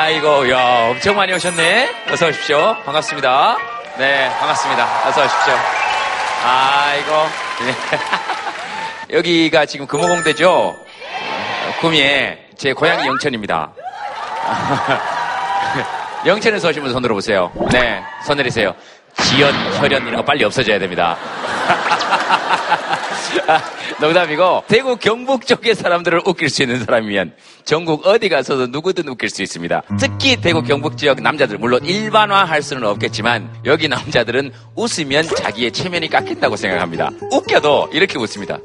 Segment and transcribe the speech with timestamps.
[0.00, 2.04] 아이고, 야, 엄청 많이 오셨네.
[2.12, 2.76] 어서 오십시오.
[2.84, 3.58] 반갑습니다.
[3.98, 5.08] 네, 반갑습니다.
[5.08, 5.54] 어서 오십시오.
[6.44, 7.12] 아이고.
[7.66, 7.74] 네.
[9.18, 10.76] 여기가 지금 금호공대죠?
[11.80, 13.72] 구미에 제 고향이 영천입니다.
[16.26, 17.50] 영천에서 오신 분손 들어보세요.
[17.72, 18.76] 네, 손 내리세요.
[19.16, 21.16] 지연, 혈연 이런 거 빨리 없어져야 됩니다.
[24.00, 29.42] 농담이고 대구 경북 쪽의 사람들을 웃길 수 있는 사람이면 전국 어디 가서도 누구든 웃길 수
[29.42, 29.82] 있습니다.
[29.98, 36.56] 특히 대구 경북 지역 남자들 물론 일반화할 수는 없겠지만 여기 남자들은 웃으면 자기의 체면이 깎인다고
[36.56, 37.10] 생각합니다.
[37.32, 38.58] 웃겨도 이렇게 웃습니다.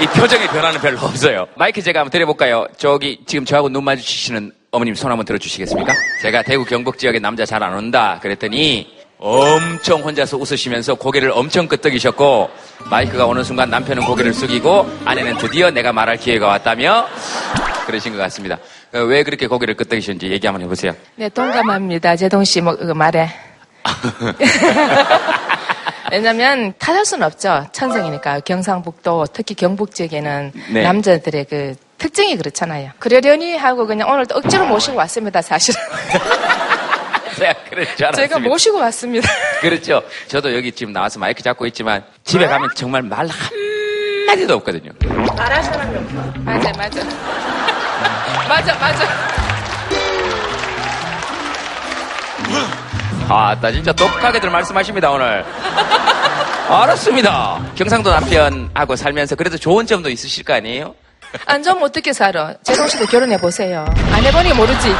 [0.00, 1.46] 이 표정의 변화는 별로 없어요.
[1.56, 2.66] 마이크 제가 한번 드려볼까요?
[2.76, 5.94] 저기 지금 저하고 눈 마주치시는 어머님 손 한번 들어주시겠습니까?
[6.20, 12.50] 제가 대구 경북 지역의 남자 잘 안 온다 그랬더니 엄청 혼자서 웃으시면서 고개를 엄청 끄덕이셨고
[12.90, 17.06] 마이크가 오는 순간 남편은 고개를 숙이고 아내는 드디어 내가 말할 기회가 왔다며
[17.86, 18.58] 그러신 것 같습니다.
[18.92, 20.92] 어, 왜 그렇게 고개를 끄덕이셨는지 얘기 한번 해보세요.
[21.14, 22.16] 네, 동감합니다.
[22.16, 23.28] 제동 씨 뭐, 그 말에.
[26.12, 27.66] 왜냐면 탓할 수는 없죠.
[27.72, 28.40] 천성이니까.
[28.40, 30.82] 경상북도, 특히 경북 지역에는 네.
[30.82, 32.90] 남자들의 그 특징이 그렇잖아요.
[32.98, 35.80] 그러려니 하고 그냥 오늘 또 억지로 모시고 왔습니다, 사실은.
[37.38, 38.16] 제가 그럴 줄 알았습니다.
[38.16, 39.28] 제가 모시고 왔습니다.
[39.60, 40.02] 그렇죠.
[40.28, 44.90] 저도 여기 지금 나와서 마이크 잡고 있지만 집에 가면 정말 말 한마디도 없거든요.
[45.36, 46.14] 말할 사람이 없어.
[46.42, 47.04] 맞아, 맞아.
[48.48, 49.06] 맞아, 맞아.
[53.28, 55.44] 아, 나 진짜 독하게들 말씀하십니다, 오늘.
[56.68, 57.60] 알았습니다.
[57.74, 60.94] 경상도 남편하고 살면서 그래도 좋은 점도 있으실 거 아니에요?
[61.46, 62.54] 안 좋으면 어떻게 살아?
[62.62, 63.84] 제동 씨도 결혼해 보세요.
[64.12, 64.94] 안 해보니 모르지.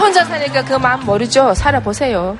[0.00, 1.54] 혼자 사니까 그 마음 모르죠.
[1.54, 2.36] 살아보세요.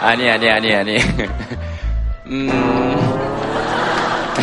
[0.00, 0.98] 아니, 아니, 아니, 아니.
[2.26, 2.96] 음,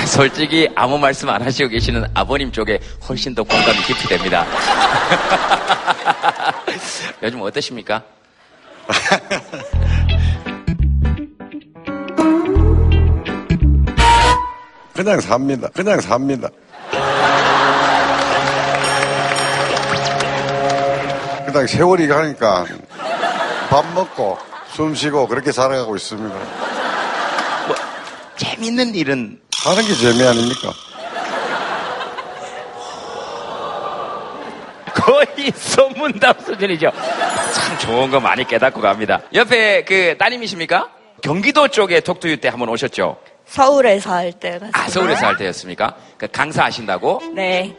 [0.06, 4.46] 솔직히 아무 말씀 안 하시고 계시는 아버님 쪽에 훨씬 더 공감이 깊이 됩니다.
[7.24, 8.04] 요즘 어떠십니까?
[14.94, 15.70] 그냥 삽니다.
[15.74, 16.50] 그냥 삽니다.
[21.46, 22.66] 그냥 세월이 가니까
[23.70, 24.38] 밥 먹고
[24.72, 26.36] 숨 쉬고 그렇게 살아가고 있습니다.
[27.68, 27.76] 뭐,
[28.38, 30.72] 재밌는 일은 하는 게 재미 아닙니까?
[34.94, 36.92] 거의 소문답 수준이죠.
[37.54, 39.22] 참 좋은 거 많이 깨닫고 갑니다.
[39.34, 40.90] 옆에 그 따님이십니까?
[41.22, 43.18] 경기도 쪽에 독두유 때 한번 오셨죠?
[43.50, 44.60] 서울에서 할 때.
[44.74, 45.96] 아, 서울에서 할 때였습니까?
[46.18, 47.22] 그 강사하신다고?
[47.34, 47.76] 네.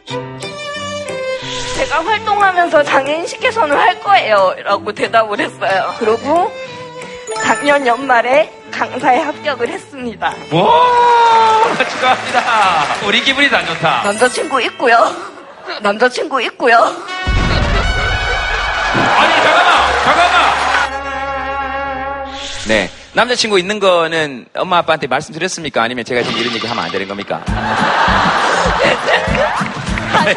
[1.75, 4.53] 제가 활동하면서 장애인식 개선을 할 거예요.
[4.63, 5.95] 라고 대답을 했어요.
[5.97, 6.51] 그리고
[7.43, 10.27] 작년 연말에 강사에 합격을 했습니다.
[10.51, 13.05] 와, 축하합니다.
[13.07, 14.03] 우리 기분이 다 좋다.
[14.03, 14.97] 남자친구 있고요.
[15.81, 16.75] 남자친구 있고요.
[19.17, 20.41] 아니, 잠깐만, 잠깐만.
[22.67, 22.89] 네.
[23.13, 25.83] 남자친구 있는 거는 엄마 아빠한테 말씀드렸습니까?
[25.83, 27.43] 아니면 제가 지금 이런 얘기 하면 안 되는 겁니까?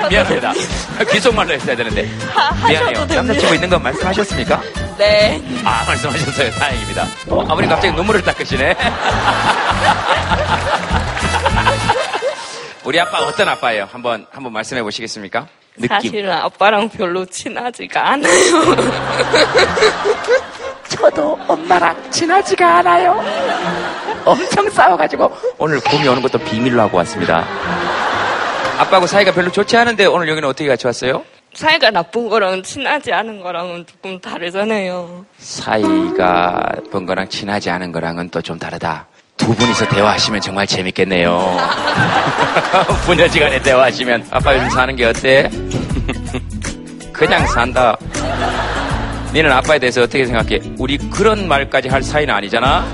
[0.08, 0.52] 미안합니다.
[1.12, 2.08] 귀속말로 했어야 되는데.
[2.32, 3.04] 하- 미안해요.
[3.06, 4.60] 남자친구 있는 건 말씀하셨습니까?
[4.98, 5.40] 네.
[5.64, 6.50] 아, 말씀하셨어요.
[6.52, 7.06] 다행입니다.
[7.28, 8.74] 어, 아버님 갑자기 눈물을 닦으시네.
[12.84, 13.88] 우리 아빠 어떤 아빠예요?
[13.90, 15.46] 한번, 한번 말씀해 보시겠습니까?
[15.76, 15.88] 느낌.
[15.88, 18.32] 사실은 아빠랑 별로 친하지가 않아요.
[21.54, 23.22] 엄마랑 친하지가 않아요.
[24.24, 27.44] 엄청 싸워가지고 오늘 봄이 오는 것도 비밀로 하고 왔습니다.
[28.78, 31.22] 아빠하고 사이가 별로 좋지 않은데 오늘 여기는 어떻게 같이 왔어요?
[31.54, 35.24] 사이가 나쁜 거랑 친하지 않은 거랑은 조금 다르잖아요.
[35.38, 39.06] 사이가 본 거랑 친하지 않은 거랑은 또 좀 다르다.
[39.36, 41.56] 두 분이서 대화하시면 정말 재밌겠네요.
[43.06, 45.50] 부녀지간에 대화하시면 아빠 요즘 사는 게 어때?
[47.12, 47.96] 그냥 산다.
[49.34, 50.60] 니는 아빠에 대해서 어떻게 생각해?
[50.78, 52.84] 우리 그런 말까지 할 사이는 아니잖아?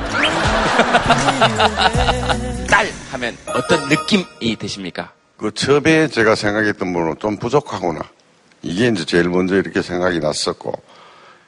[2.67, 5.13] 딸 하면 어떤 느낌이 드십니까?
[5.37, 8.01] 그 처음에 제가 생각했던 분은 좀 부족하구나.
[8.63, 10.73] 이게 이제 제일 먼저 이렇게 생각이 났었고,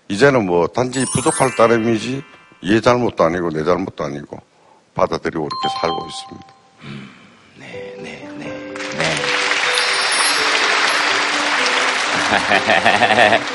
[0.08, 2.22] 이제는 뭐 단지 부족할 따름이지,
[2.64, 4.42] 얘 잘못도 아니고 내 잘못도 아니고,
[4.94, 6.46] 받아들이고 이렇게 살고 있습니다.
[7.56, 8.74] 네, 네, 네,
[13.38, 13.40] 네.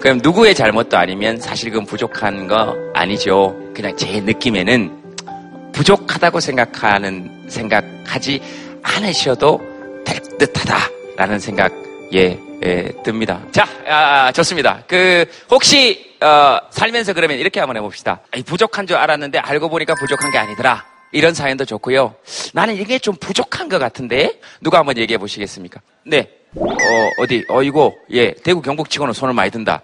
[0.00, 3.54] 그럼 누구의 잘못도 아니면 사실 그건 부족한 거 아니죠.
[3.74, 8.40] 그냥 제 느낌에는 부족하다고 생각하는, 생각하지
[8.82, 9.60] 않으셔도
[10.04, 13.40] 될 듯하다라는 생각에 예, 듭니다.
[13.52, 14.82] 자, 아, 좋습니다.
[14.86, 18.20] 그, 혹시, 어, 살면서 그러면 이렇게 한번 해봅시다.
[18.44, 20.84] 부족한 줄 알았는데 알고 보니까 부족한 게 아니더라.
[21.12, 22.14] 이런 사연도 좋고요.
[22.52, 25.80] 나는 이게 좀 부족한 것 같은데 누가 한번 얘기해 보시겠습니까?
[26.04, 26.39] 네.
[26.56, 27.44] 어, 어디?
[27.48, 29.82] 어이고, 예, 대구 경북 치고는 손을 많이 든다.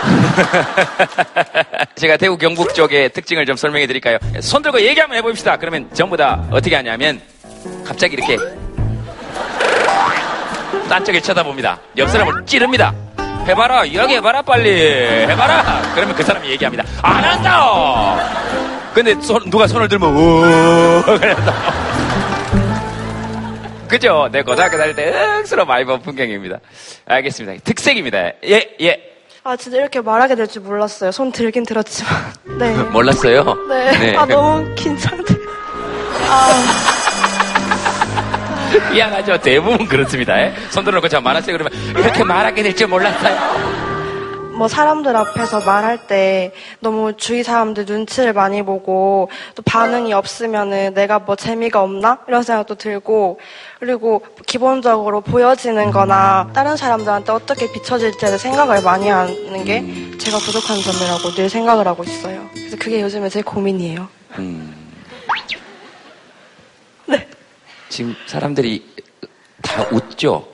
[1.96, 4.18] 제가 대구 경북 쪽의 특징을 좀 설명해 드릴까요?
[4.40, 5.56] 손 들고 얘기 한번 해봅시다.
[5.56, 7.20] 그러면 전부 다 어떻게 하냐면
[7.84, 8.36] 갑자기 이렇게
[10.88, 11.78] 딴 쪽을 쳐다봅니다.
[11.98, 12.94] 옆 사람을 찌릅니다.
[13.46, 14.70] 해봐라, 여기 해봐라, 빨리.
[14.80, 15.92] 해봐라.
[15.94, 16.84] 그러면 그 사람이 얘기합니다.
[17.02, 18.16] 안 한다!
[18.94, 21.52] 근데 손, 누가 손을 들면, 우 그래서.
[23.90, 24.28] 그죠?
[24.30, 26.58] 내 고등학교 다닐 때 억수로 많이 본 풍경입니다.
[27.06, 27.62] 알겠습니다.
[27.64, 28.32] 특색입니다.
[28.44, 29.02] 예, 예.
[29.42, 31.10] 아, 진짜 이렇게 말하게 될 줄 몰랐어요.
[31.12, 32.12] 손 들긴 들었지만.
[32.58, 32.72] 네.
[32.92, 33.42] 몰랐어요?
[33.68, 34.16] 네.
[34.16, 35.34] 아, 너무 긴장돼.
[36.28, 36.64] 아,
[38.92, 39.38] 미안하죠.
[39.40, 40.40] 대부분 그렇습니다.
[40.40, 40.54] 예?
[40.70, 41.56] 손 들어놓고 저 말하세요.
[41.56, 43.89] 그러면 이렇게 말하게 될 줄 몰랐어요.
[44.60, 51.18] 뭐 사람들 앞에서 말할 때 너무 주위 사람들 눈치를 많이 보고 또 반응이 없으면은 내가
[51.18, 52.18] 뭐 재미가 없나?
[52.28, 53.40] 이런 생각도 들고
[53.78, 59.82] 그리고 기본적으로 보여지는 거나 다른 사람들한테 어떻게 비춰질지에 생각을 많이 하는 게
[60.18, 62.46] 제가 부족한 점이라고 늘 생각을 하고 있어요.
[62.52, 64.06] 그래서 그게 요즘에 제 고민이에요.
[67.06, 67.26] 네.
[67.88, 68.84] 지금 사람들이
[69.62, 70.46] 다 웃죠?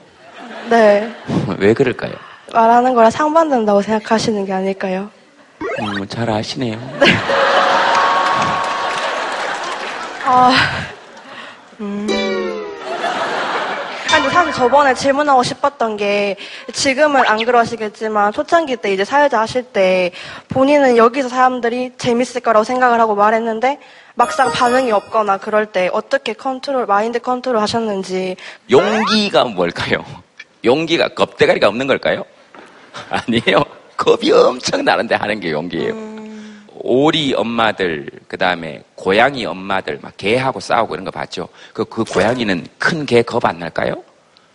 [0.69, 1.13] 네.
[1.59, 2.36] 왜 그럴까요?
[2.57, 5.11] 말하는 거랑 상반된다고 생각하시는 게 아닐까요?
[5.79, 6.79] 음, 잘 아시네요.
[10.25, 10.51] 아,
[11.79, 12.07] 음.
[14.11, 16.35] 아니, 사실 저번에 질문하고 싶었던 게,
[16.73, 20.09] 지금은 안 그러시겠지만, 초창기 때 이제 사회자 하실 때,
[20.49, 23.77] 본인은 여기서 사람들이 재밌을 거라고 생각을 하고 말했는데,
[24.15, 28.35] 막상 반응이 없거나 그럴 때, 어떻게 컨트롤, 마인드 컨트롤 하셨는지,
[28.71, 30.03] 용기가 뭘까요?
[30.65, 32.25] 용기가 겁대가리가 없는 걸까요?
[33.09, 33.63] 아니에요.
[33.95, 36.07] 겁이 엄청 나는데 하는 게 용기예요.
[36.79, 41.49] 오리 엄마들, 그 다음에 고양이 엄마들, 막 개하고 싸우고 이런 거 봤죠?
[41.73, 44.03] 그, 그 고양이는 큰 개 겁 안 날까요?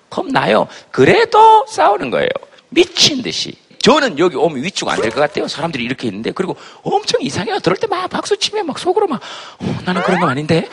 [0.08, 0.68] 겁 나요.
[0.90, 2.28] 그래도 싸우는 거예요.
[2.68, 3.54] 미친 듯이.
[3.82, 5.48] 저는 여기 오면 위축 안 될 것 같아요.
[5.48, 6.30] 사람들이 이렇게 있는데.
[6.30, 7.58] 그리고 엄청 이상해요.
[7.58, 9.20] 들을 때 막 박수 치면 막 속으로 막,
[9.58, 10.68] 어, 나는 그런 거 아닌데?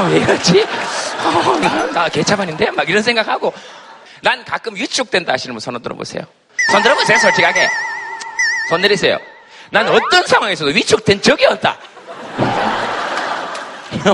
[0.00, 0.62] 어, 왜 이러지?
[0.62, 2.72] 어, 나, 나 개차반인데?
[2.72, 3.52] 막 이런 생각하고.
[4.22, 6.22] 난 가끔 위축된다 하시는 분 손을 들어보세요.
[6.70, 7.68] 손 들어보세요, 솔직하게.
[8.68, 9.18] 손 내리세요.
[9.70, 11.78] 난 어떤 상황에서도 위축된 적이 없다.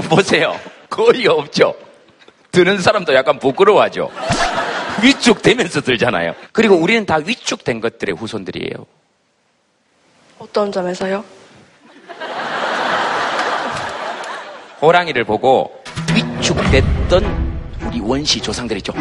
[0.08, 0.58] 보세요.
[0.88, 1.74] 거의 없죠.
[2.50, 4.10] 드는 사람도 약간 부끄러워하죠.
[5.02, 6.34] 위축되면서 들잖아요.
[6.52, 8.86] 그리고 우리는 다 위축된 것들의 후손들이에요.
[10.38, 11.24] 어떤 점에서요?
[14.82, 15.82] 호랑이를 보고
[16.14, 17.51] 위축됐던
[17.92, 18.92] 우리 원시 조상들 있죠.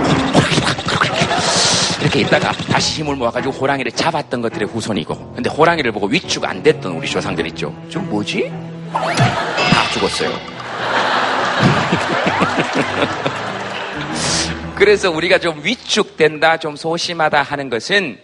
[2.02, 5.34] 이렇게 있다가 다시 힘을 모아가지고 호랑이를 잡았던 것들의 후손이고.
[5.36, 7.74] 근데 호랑이를 보고 위축 안 됐던 우리 조상들 있죠.
[7.90, 8.52] 좀 뭐지?
[8.92, 10.30] 다 죽었어요.
[14.76, 18.20] 그래서 우리가 좀 위축된다, 좀 소심하다 하는 것은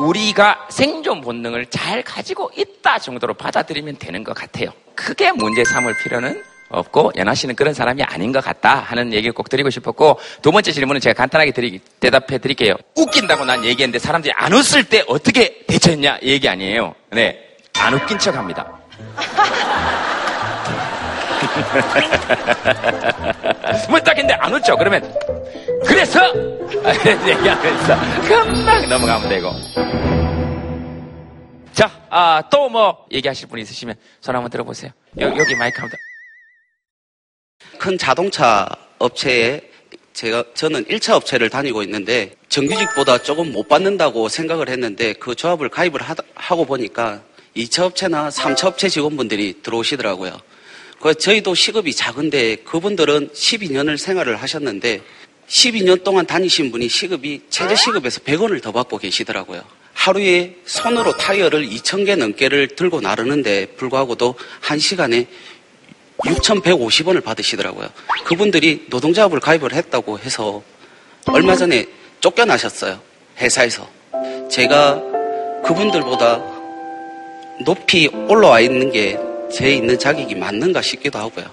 [0.00, 4.70] 우리가 생존 본능을 잘 가지고 있다 정도로 받아들이면 되는 것 같아요.
[4.96, 9.48] 크게 문제 삼을 필요는 없고 연아 씨는 그런 사람이 아닌 것 같다 하는 얘기를 꼭
[9.48, 12.74] 드리고 싶었고 두 번째 질문은 제가 간단하게 드리, 대답해 드릴게요.
[12.96, 16.94] 웃긴다고 난 얘기했는데 사람들이 안 웃을 때 어떻게 대처했냐 얘기 아니에요.
[17.10, 17.38] 네,
[17.78, 18.66] 안 웃긴 척합니다.
[23.88, 24.76] 뭐딱 했는데 안 웃죠?
[24.76, 25.02] 그러면
[25.86, 26.20] 그래서
[27.26, 27.96] 얘기하면서
[28.28, 29.52] 금방 넘어가면 되고.
[31.72, 34.92] 자, 아, 또 뭐 얘기하실 분 있으시면 손 한번 들어보세요.
[35.20, 35.98] 여, 여기 마이크 한번.
[37.82, 38.68] 큰 자동차
[39.00, 39.60] 업체에
[40.12, 46.00] 제가 저는 1차 업체를 다니고 있는데 정규직보다 조금 못 받는다고 생각을 했는데 그 조합을 가입을
[46.00, 47.24] 하, 고 보니까
[47.56, 50.38] 2차 업체나 3차 업체 직원분들이 들어오시더라고요.
[51.00, 55.00] 그 저희도 시급이 작은데 그분들은 12년을 생활을 하셨는데
[55.48, 59.60] 12년 동안 다니신 분이 시급이 최저 시급에서 100원을 더 받고 계시더라고요.
[59.92, 65.26] 하루에 손으로 타이어를 2,000개 넘게를 들고 나르는데 불구하고도 한 시간에
[66.18, 67.88] 6,150원을 받으시더라고요.
[68.24, 70.62] 그분들이 노동자업을 가입을 했다고 해서
[71.26, 71.86] 얼마 전에
[72.20, 73.00] 쫓겨나셨어요.
[73.38, 73.88] 회사에서.
[74.50, 75.00] 제가
[75.64, 76.42] 그분들보다
[77.64, 79.18] 높이 올라와 있는 게
[79.52, 81.44] 제 있는 자격이 맞는가 싶기도 하고요.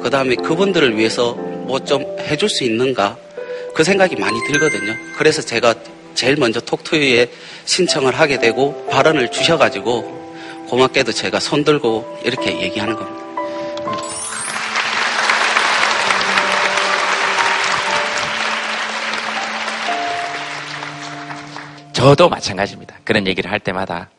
[0.00, 3.18] 그 다음에 그분들을 위해서 뭐 좀 해줄 수 있는가
[3.74, 4.94] 그 생각이 많이 들거든요.
[5.18, 5.74] 그래서 제가
[6.14, 7.28] 제일 먼저 톡투유에
[7.64, 13.25] 신청을 하게 되고 발언을 주셔가지고 고맙게도 제가 손들고 이렇게 얘기하는 겁니다.
[22.06, 22.94] 저도 마찬가지입니다.
[23.02, 24.10] 그런 얘기를 할 때마다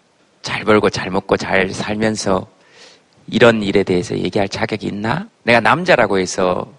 [0.41, 2.45] 잘 벌고 잘 먹고 잘 살면서
[3.27, 5.29] 이런 일에 대해서 얘기할 자격이 있나?
[5.43, 6.69] 내가 남자라고 해서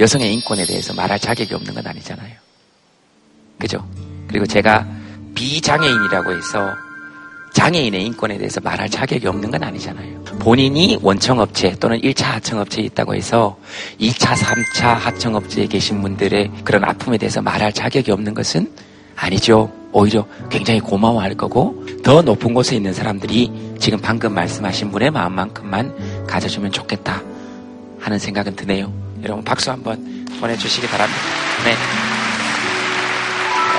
[0.00, 2.32] 여성의 인권에 대해서 말할 자격이 없는 건 아니잖아요.
[3.58, 3.86] 그죠?
[4.28, 4.86] 그리고 제가
[5.34, 6.72] 비장애인이라고 해서
[7.52, 10.24] 장애인의 인권에 대해서 말할 자격이 없는 건 아니잖아요.
[10.38, 13.58] 본인이 원청업체 또는 1차 하청업체에 있다고 해서
[14.00, 18.72] 2차, 3차 하청업체에 계신 분들의 그런 아픔에 대해서 말할 자격이 없는 것은
[19.16, 19.70] 아니죠.
[19.98, 26.70] 오히려 굉장히 고마워할 거고 더 높은 곳에 있는 사람들이 지금 방금 말씀하신 분의 마음만큼만 가져주면
[26.70, 27.22] 좋겠다
[27.98, 28.92] 하는 생각은 드네요.
[29.22, 31.22] 여러분 박수 한번 보내주시기 바랍니다.
[31.64, 31.72] 네.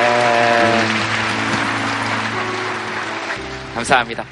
[0.01, 1.05] 에...
[3.75, 4.25] 감사합니다.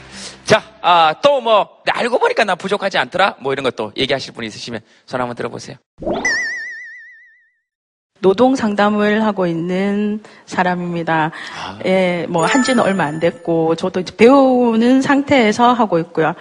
[0.43, 3.35] 자, 아, 또 뭐, 알고 보니까 나 부족하지 않더라?
[3.41, 5.77] 뭐 이런 것도 얘기하실 분 있으시면 손 한번 들어보세요.
[8.25, 11.29] 노동 상담을 하고 있는 사람입니다.
[11.59, 11.79] 아.
[11.85, 16.33] 예, 뭐 한지는 얼마 안 됐고 저도 이제 배우는 상태에서 하고 있고요.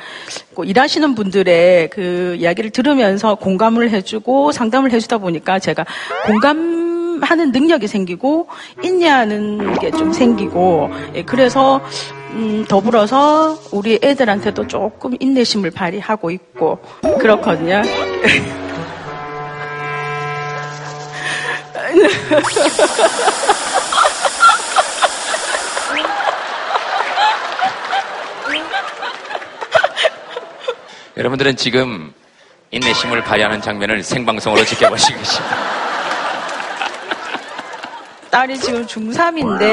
[0.56, 5.84] 그 일하시는 분들의 그 이야기를 들으면서 공감을 해주고 상담을 해주다 보니까 제가
[6.26, 8.48] 공감 하는 능력이 생기고
[8.82, 11.82] 인내하는 게 좀 생기고 예, 그래서
[12.30, 16.78] 음, 더불어서 우리 애들한테도 조금 인내심을 발휘하고 있고
[17.20, 17.82] 그렇거든요.
[31.16, 32.12] 여러분들은 지금
[32.72, 35.56] 인내심을 발휘하는 장면을 생방송으로 지켜보시고 계십니다.
[38.30, 39.64] 딸이 지금 중3인데,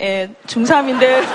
[0.00, 1.22] 예, 중3인데,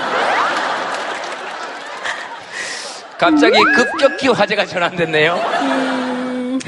[3.18, 6.58] 갑자기 급격히 화제가 전환됐네요.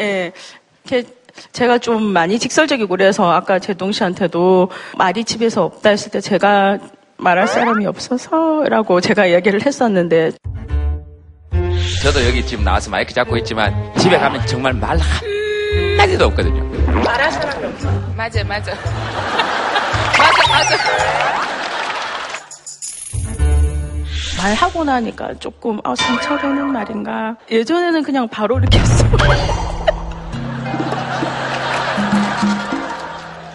[0.00, 0.32] 예,
[0.84, 1.08] 이렇게
[1.52, 6.78] 제가 좀 많이 직설적이고 그래서 아까 제동 씨한테도 말이 집에서 없다 했을 때 제가
[7.16, 10.32] 말할 사람이 없어서라고 제가 이야기를 했었는데,
[12.02, 16.64] 저도 여기 지금 나와서 마이크 잡고 있지만 집에 가면 정말 말 한마디도 없거든요.
[17.04, 17.90] 말할 사람이 없어.
[18.16, 18.72] 맞아, 맞아.
[20.18, 20.76] 맞아, 맞아.
[24.42, 27.36] 말하고 나니까 조금, 아, 상처되는 말인가.
[27.50, 29.04] 예전에는 그냥 바로 이렇게 했어.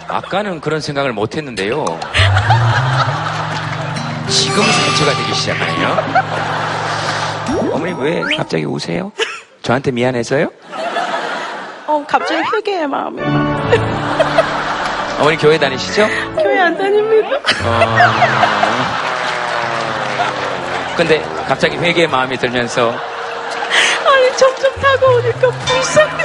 [0.08, 1.86] 아까는 그런 생각을 못 했는데요.
[4.30, 5.98] 지금 상처가 되기 시작하네요.
[7.74, 9.12] 어머니 왜 갑자기 우세요?
[9.62, 10.50] 저한테 미안해서요?
[11.88, 13.22] 어, 갑자기 회개의 마음이.
[15.20, 16.08] 어머니 교회 다니시죠?
[16.36, 17.30] 교회 안 다닙니다.
[20.98, 26.24] 근데 갑자기 회개의 마음이 들면서 아니, 점점 다가오니까 불쌍해.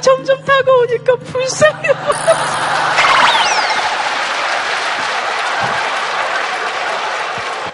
[0.00, 1.88] 점점 다가오니까 불쌍해.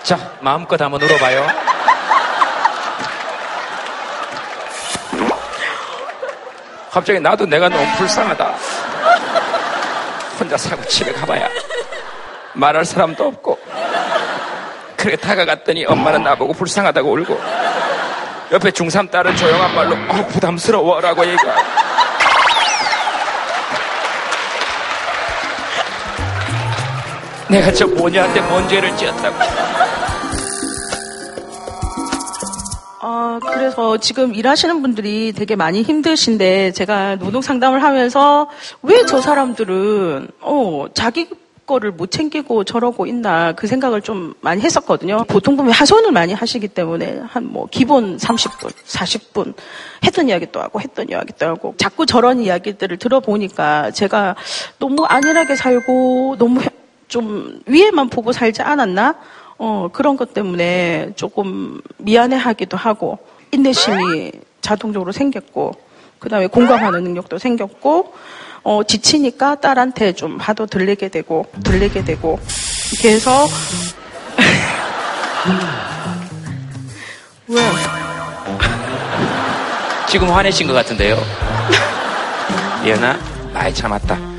[0.02, 1.47] 자 마음껏 한번 울어봐요.
[6.90, 8.54] 갑자기 나도 내가 너무 불쌍하다.
[10.38, 11.49] 혼자 살고 집에 가봐야
[12.52, 13.59] 말할 사람도 없고
[14.97, 17.40] 그렇게 다가갔더니 엄마는 나보고 불쌍하다고 울고
[18.52, 21.61] 옆에 중3 딸은 조용한 말로 어, 부담스러워라고 얘기하고
[27.50, 29.37] 내가 저 모녀한테 뭔 죄를 지었다고
[33.03, 38.49] 아, 그래서 지금 일하시는 분들이 되게 많이 힘드신데 제가 노동 상담을 하면서
[38.83, 41.29] 왜 저 사람들은 어, 자기
[41.67, 45.25] 거를 못 챙기고 저러고 있나 그 생각을 좀 많이 했었거든요.
[45.29, 49.55] 보통 보면 하소연을 많이 하시기 때문에 한 뭐 기본 30분, 40분
[50.05, 54.37] 했던 이야기 또 하고 했던 이야기 또 하고 자꾸 저런 이야기들을 들어보니까 제가
[54.79, 56.69] 너무 안일하게 살고 너무 해-
[57.08, 59.14] 좀 위에만 보고 살지 않았나?
[59.58, 63.18] 어, 그런 것 때문에 조금 미안해 하기도 하고,
[63.52, 65.72] 인내심이 자동적으로 생겼고,
[66.18, 68.12] 그 다음에 공감하는 능력도 생겼고,
[68.64, 72.38] 어, 지치니까 딸한테 좀 화도 들리게 되고, 들리게 되고,
[72.92, 73.46] 이렇게 해서,
[77.48, 77.60] 왜?
[80.08, 81.16] 지금 화내신 것 같은데요.
[82.84, 83.16] 예은아,
[83.52, 84.36] 많이 참았다.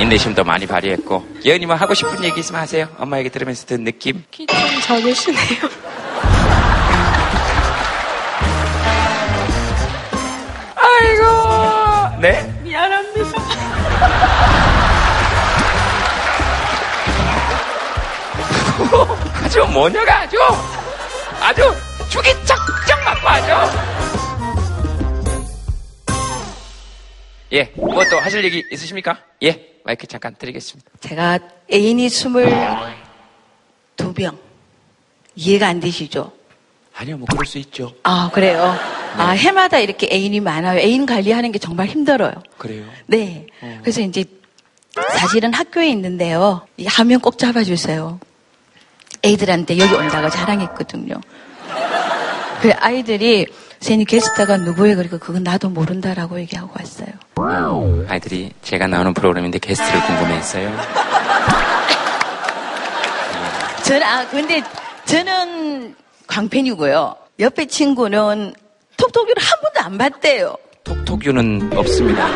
[0.00, 1.26] 인내심도 많이 발휘했고.
[1.44, 2.88] 예은이 뭐 하고 싶은 얘기 있으면 하세요.
[2.98, 4.24] 엄마 얘기 들으면서 든 느낌.
[4.30, 4.46] 좀
[4.82, 5.60] 적으시네요.
[10.76, 12.20] 아이고.
[12.20, 12.42] 네?
[12.62, 13.30] 미안합니다.
[19.44, 20.36] 아주 모녀가 아주,
[21.40, 21.62] 아주
[22.08, 23.80] 죽이 쩍쩍 맞고 아주.
[27.52, 29.18] 예, 뭐 또 하실 얘기 있으십니까?
[29.42, 30.90] 예, 마이크 잠깐 드리겠습니다.
[31.00, 31.38] 제가
[31.72, 32.48] 애인이 스물
[33.96, 34.38] 두병
[35.36, 36.32] 이해가 안 되시죠?
[36.96, 37.94] 아니요, 뭐 그럴 수 있죠.
[38.02, 38.74] 아, 그래요?
[39.16, 39.22] 네.
[39.22, 40.78] 아, 해마다 이렇게 애인이 많아요.
[40.80, 42.32] 애인 관리하는 게 정말 힘들어요.
[42.58, 42.84] 그래요.
[43.06, 43.46] 네.
[43.62, 43.78] 어.
[43.80, 44.24] 그래서 이제
[45.18, 46.66] 사실은 학교에 있는데요.
[46.76, 48.20] 이 하면 꼭 잡아주세요.
[49.24, 51.14] 애들한테 여기 온다고 자랑했거든요.
[52.60, 53.46] 그 아이들이
[53.80, 54.96] 선생님 게스트가 누구예요?
[54.96, 57.08] 그리고 그건 나도 모른다라고 얘기하고 왔어요.
[57.36, 60.70] 어, 아이들이 제가 나오는 프로그램인데 게스트를 궁금해했어요.
[63.84, 64.62] 저는, 아, 근데
[65.06, 65.94] 저는
[66.26, 67.16] 광팬이고요.
[67.40, 68.54] 옆에 친구는
[68.98, 70.54] 톡톡유를 한 번도 안 봤대요.
[70.84, 72.26] 톡톡유는 없습니다.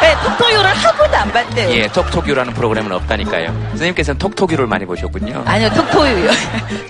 [0.00, 1.70] 네, 톡톡유를 한 번도 안 봤대요.
[1.72, 3.48] 예, 톡톡유라는 프로그램은 없다니까요.
[3.70, 5.42] 선생님께서는 톡톡유를 많이 보셨군요.
[5.44, 6.30] 아니요, 톡톡유요.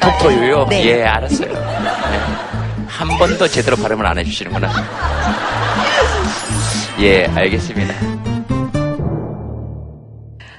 [0.00, 0.66] 톡톡유요?
[0.70, 0.84] 네.
[0.86, 1.52] 예, 알았어요.
[1.52, 2.35] 네.
[2.86, 4.70] 한 번도 제대로 발음을 안 해주시는구나.
[7.00, 7.94] 예, 알겠습니다.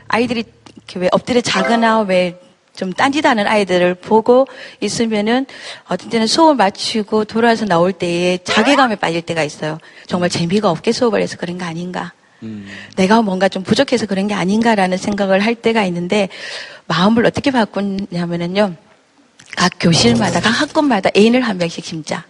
[0.07, 0.43] 아이들이
[0.75, 4.47] 이렇게 왜 엎드려 자거나 왜 좀 딴짓하는 아이들을 보고
[4.79, 5.47] 있으면은
[5.89, 9.79] 어떤 때는 수업을 마치고 돌아와서 나올 때에 자괴감에 빠질 때가 있어요.
[10.05, 12.13] 정말 재미가 없게 수업을 해서 그런 거 아닌가.
[12.95, 16.29] 내가 뭔가 좀 부족해서 그런 게 아닌가라는 생각을 할 때가 있는데
[16.85, 18.75] 마음을 어떻게 바꾸냐면은요.
[19.57, 22.23] 각 교실마다 각 학급마다 애인을 한 명씩 심자.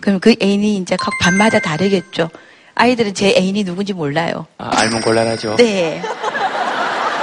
[0.00, 2.30] 그럼 그 애인이 이제 각 반마다 다르겠죠.
[2.74, 4.46] 아이들은 제 애인이 누군지 몰라요.
[4.56, 5.56] 아, 알면 곤란하죠.
[5.56, 6.02] 네.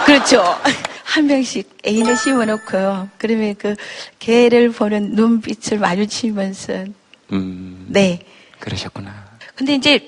[0.06, 0.44] 그렇죠.
[1.04, 3.10] 한 명씩 애인을 심어놓고요.
[3.18, 3.76] 그러면 그
[4.20, 6.86] 개를 보는 눈빛을 마주치면서
[7.32, 8.20] 음, 네.
[8.60, 9.12] 그러셨구나.
[9.56, 10.08] 근데 이제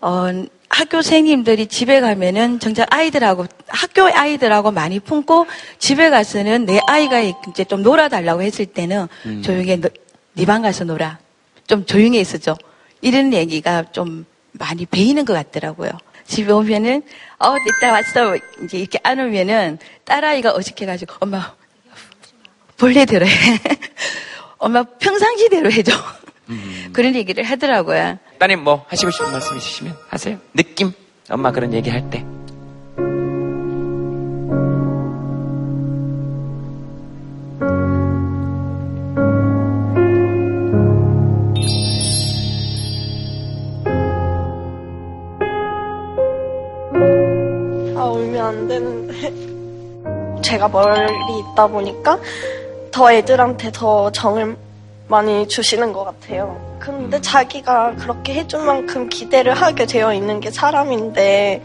[0.00, 0.28] 어,
[0.74, 5.46] 학교 선생님들이 집에 가면은 정작 아이들하고 학교 아이들하고 많이 품고
[5.78, 9.42] 집에 가서는 내 아이가 이제 좀 놀아달라고 했을 때는 음.
[9.42, 11.18] 조용히 네 방 가서 놀아
[11.68, 12.56] 좀 조용히 있어줘
[13.02, 15.92] 이런 얘기가 좀 많이 베이는 것 같더라고요.
[16.26, 17.02] 집에 오면은
[17.38, 21.54] 어 이따 왔어 이제 이렇게 안오면은 딸아이가 어색해가지고 엄마
[22.78, 23.30] 본래대로 해
[24.58, 25.92] 엄마 평상시대로 해줘
[26.92, 28.18] 그런 얘기를 하더라고요.
[28.38, 30.38] 따님 뭐 하시고 싶은 말씀 있으시면 하세요.
[30.54, 30.92] 느낌?
[31.30, 32.24] 엄마 그런 얘기 할 때.
[47.96, 49.44] 아, 울면 안 되는데.
[50.42, 52.18] 제가 멀리 있다 보니까
[52.90, 54.56] 더 애들한테 더 정을
[55.08, 56.58] 많이 주시는 것 같아요.
[56.78, 61.62] 근데 자기가 그렇게 해준 만큼 기대를 하게 되어 있는 게 사람인데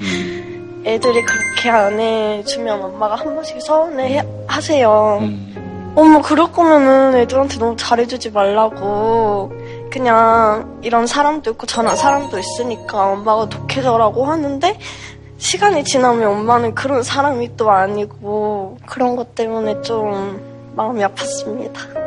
[0.85, 5.19] 애들이 그렇게 안 해주면 엄마가 한 번씩 서운해 하세요.
[5.21, 9.51] 음, 어머 그럴 거면은 애들한테 너무 잘해주지 말라고
[9.89, 14.77] 그냥 이런 사람도 있고 저런 사람도 있으니까 엄마가 독해져라고 하는데
[15.37, 21.98] 시간이 지나면 엄마는 그런 사람이 또 아니고 그런 것 때문에 좀 마음이 아팠습니다.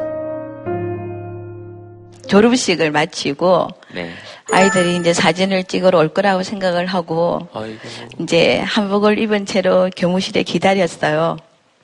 [2.33, 4.11] 졸업식을 마치고 네.
[4.51, 7.79] 아이들이 이제 사진을 찍으러 올 거라고 생각을 하고 아이고.
[8.21, 11.37] 이제 한복을 입은 채로 교무실에 기다렸어요.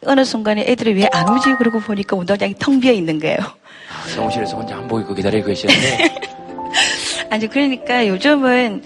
[0.06, 1.54] 어느 순간에 애들이 왜 안 오지?
[1.58, 3.36] 그러고 보니까 운동장이 텅 비어 있는 거예요.
[4.14, 6.14] 사무실에서 혼자 한복 입고 기다리고 계시는데.
[7.30, 8.82] 아니 그러니까 요즘은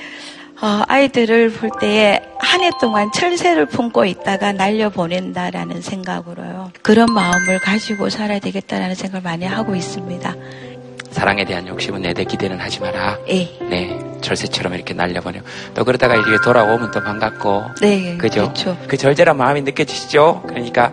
[0.63, 6.71] 어, 아이들을 볼 때에 한 해 동안 철새를 품고 있다가 날려 보낸다라는 생각으로요.
[6.83, 10.35] 그런 마음을 가지고 살아야 되겠다라는 생각을 많이 하고 있습니다.
[11.13, 13.19] 사랑에 대한 욕심은 내대 기대는 하지 마라.
[13.29, 13.49] 예.
[13.69, 13.99] 네.
[14.23, 15.45] 절세처럼 이렇게 날려보내고.
[15.75, 17.65] 또 그러다가 이제 돌아오면 또 반갑고.
[17.81, 18.43] 네, 그죠?
[18.43, 18.77] 그렇죠.
[18.89, 20.45] 그 절절한 마음이 느껴지시죠?
[20.49, 20.93] 그러니까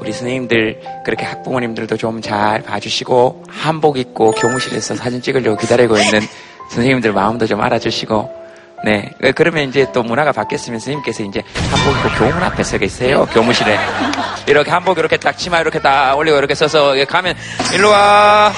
[0.00, 6.20] 우리 선생님들, 그렇게 학부모님들도 좀 잘 봐주시고, 한복 입고 교무실에서 사진 찍으려고 기다리고 있는
[6.70, 8.44] 선생님들 마음도 좀 알아주시고,
[8.84, 9.10] 네.
[9.34, 13.26] 그러면 이제 또 문화가 바뀌었으면 선생님께서 이제 한복 입고 교문 앞에 서 계세요.
[13.32, 13.78] 교무실에.
[14.46, 17.34] 이렇게 한복 이렇게 딱 치마 이렇게 딱 올리고 이렇게 서서 가면,
[17.74, 18.52] 일로 와.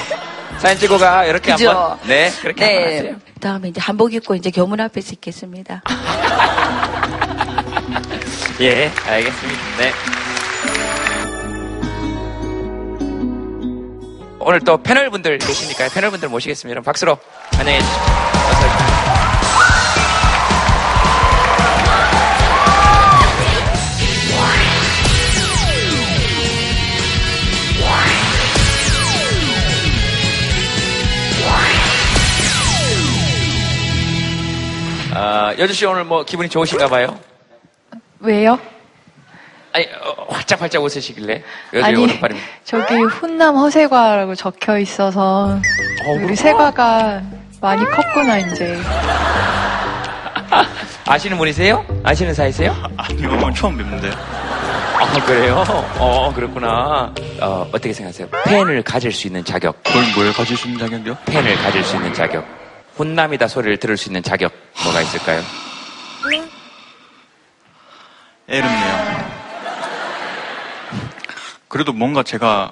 [0.59, 1.25] 사진 찍고 가.
[1.25, 1.69] 이렇게 그죠?
[1.69, 1.99] 한번.
[2.07, 2.31] 네.
[2.41, 3.15] 그렇게 한번 하세요.
[3.39, 5.83] 다음에 이제 한복 입고 이제 교문 앞에서 있겠습니다.
[8.61, 9.61] 예, 알겠습니다.
[9.77, 9.93] 네.
[14.39, 15.89] 오늘 또 패널 분들 계시니까요.
[15.89, 16.71] 패널 분들 모시겠습니다.
[16.71, 17.17] 여러분 박수로
[17.51, 18.36] 환영해 오십시오.
[35.57, 37.17] 여주 씨 오늘 뭐 기분이 좋으신가 봐요?
[38.19, 38.59] 왜요?
[39.73, 41.43] 아니, 어, 활짝활짝 웃으시길래.
[41.73, 42.47] 여주 아니, 오른팔입니다.
[42.63, 45.59] 저기 훈남 허세과라고 적혀 있어서
[46.23, 47.21] 우리 세과가
[47.61, 48.77] 많이 컸구나 이제.
[51.05, 51.85] 아시는 분이세요?
[52.03, 52.75] 아시는 사이세요?
[52.97, 54.11] 아니요, 처음 뵙는데.
[54.11, 55.63] 아, 그래요?
[55.99, 57.13] 어, 그렇구나.
[57.39, 58.27] 어, 어떻게 생각하세요?
[58.45, 59.81] 팬을 가질 수 있는 자격.
[59.83, 61.17] 그걸 뭘 가질 수 있는 자격이요?
[61.25, 62.45] 팬을 가질 수 있는 자격.
[62.97, 64.53] 혼남이다 소리를 들을 수 있는 자격.
[64.83, 65.41] 뭐가 있을까요?
[68.49, 69.27] 애롭네요.
[71.67, 72.71] 그래도 뭔가 제가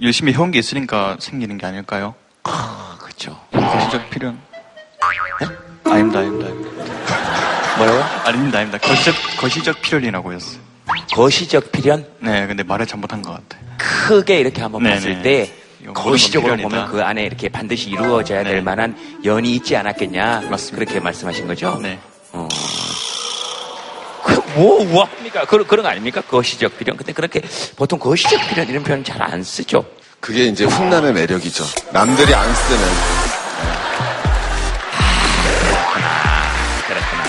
[0.00, 2.14] 열심히 해온 게 있으니까 생기는 게 아닐까요?
[2.44, 3.38] 아, 그렇죠.
[3.52, 4.38] 거시적 필연.
[5.84, 6.72] 아닙니다, 아닙니다, 아닙니다.
[7.76, 8.02] 뭐라고요?
[8.24, 8.78] 아닙니다, 아닙니다.
[8.78, 10.60] 거시적, 거시적 필연이라고 했어요.
[11.14, 12.06] 거시적 필연?
[12.20, 13.62] 네, 근데 말을 잘못한 것 같아요.
[13.78, 14.94] 크게 이렇게 한번 네네.
[14.94, 15.52] 봤을 때이
[15.86, 16.86] 거 거시적으로 보면.
[16.90, 18.60] 그 안에 이렇게 반드시 이루어져야 될 네.
[18.60, 20.42] 만한 연이 있지 않았겠냐.
[20.50, 20.76] 맞습니다.
[20.84, 21.78] 그렇게 말씀하신 거죠?
[21.82, 21.98] 네.
[22.32, 22.48] 어.
[24.24, 25.44] 그, 뭐, 뭐 합니까?
[25.46, 26.20] 그런, 그런 거 아닙니까?
[26.20, 26.96] 거시적 필연.
[26.96, 27.40] 근데 그렇게
[27.76, 29.84] 보통 거시적 필연 이런 표현 잘 안 쓰죠.
[30.20, 31.64] 그게 이제 훈남의 매력이죠.
[31.92, 32.80] 남들이 안 쓰는.
[36.86, 37.22] 그렇구나.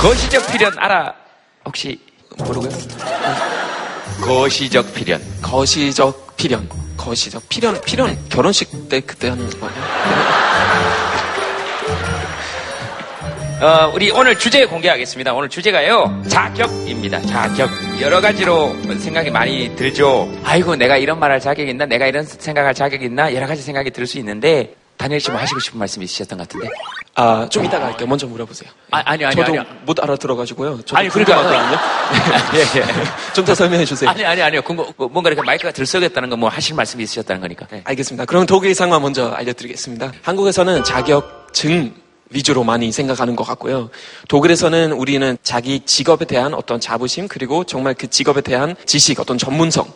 [0.00, 1.14] 거시적 필연 알아?
[1.64, 2.00] 혹시
[2.38, 2.70] 모르고요?
[4.20, 5.20] 거시적 필연.
[5.42, 6.68] 거시적 필연.
[6.96, 7.80] 거시적 필연.
[7.82, 8.16] 필연.
[8.30, 9.74] 결혼식 때 그때 하는 거예요.
[13.60, 15.34] 어, 우리 오늘 주제 공개하겠습니다.
[15.34, 17.20] 오늘 주제가요, 자격입니다.
[17.22, 17.68] 자격.
[18.00, 20.28] 여러 가지로 생각이 많이 들죠.
[20.44, 21.84] 아이고, 내가 이런 말할 자격이 있나?
[21.84, 23.34] 내가 이런 생각할 자격이 있나?
[23.34, 26.68] 여러 가지 생각이 들 수 있는데, 다니엘 씨뭐 하시고 싶은 말씀 있으셨던 것 같은데?
[27.14, 28.06] 아, 좀 이따가 할게요.
[28.08, 28.70] 먼저 물어보세요.
[28.90, 29.44] 아, 아니요, 아니요.
[29.44, 29.76] 저도 아니요.
[29.86, 30.80] 못 알아들어가지고요.
[30.84, 31.36] 저도 아니, 그러니까.
[31.40, 31.78] 궁금하거든요.
[32.54, 32.84] 예, 예.
[33.34, 34.10] 좀 더 설명해 주세요.
[34.10, 34.60] 아니, 아니, 아니요.
[34.62, 37.66] 궁금- 뭔가 이렇게 마이크가 들썩였다는 건 뭐 하실 말씀이 있으셨다는 거니까.
[37.70, 37.80] 네.
[37.84, 38.24] 알겠습니다.
[38.26, 40.12] 그럼 독일 상황 먼저 알려드리겠습니다.
[40.22, 41.94] 한국에서는 자격증
[42.30, 43.90] 위주로 많이 생각하는 것 같고요.
[44.28, 49.90] 독일에서는 우리는 자기 직업에 대한 어떤 자부심 그리고 정말 그 직업에 대한 지식, 어떤 전문성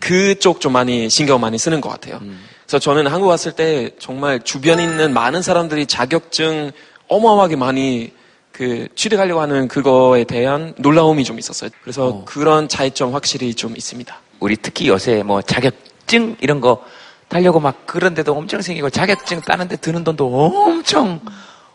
[0.00, 2.20] 그쪽 좀 많이 신경 많이 쓰는 것 같아요.
[2.66, 6.72] 그래서 저는 한국 왔을 때 정말 주변에 있는 많은 사람들이 자격증
[7.06, 8.12] 어마어마하게 많이
[8.50, 11.70] 그 취득하려고 하는 그거에 대한 놀라움이 좀 있었어요.
[11.82, 14.18] 그래서 그런 차이점 확실히 좀 있습니다.
[14.40, 16.82] 우리 특히 요새 뭐 자격증 이런 거
[17.28, 21.20] 따려고 막 그런 데도 엄청 생기고 자격증 따는데 드는 돈도 엄청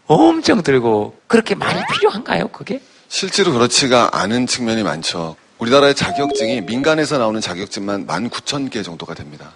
[0.08, 2.82] 엄청 들고 그렇게 많이 필요한가요 그게?
[3.08, 5.36] 실제로 그렇지가 않은 측면이 많죠.
[5.60, 9.54] 우리나라의 자격증이 민간에서 나오는 자격증만 19,000개 정도가 됩니다.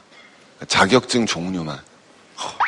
[0.68, 1.78] 자격증 종류만.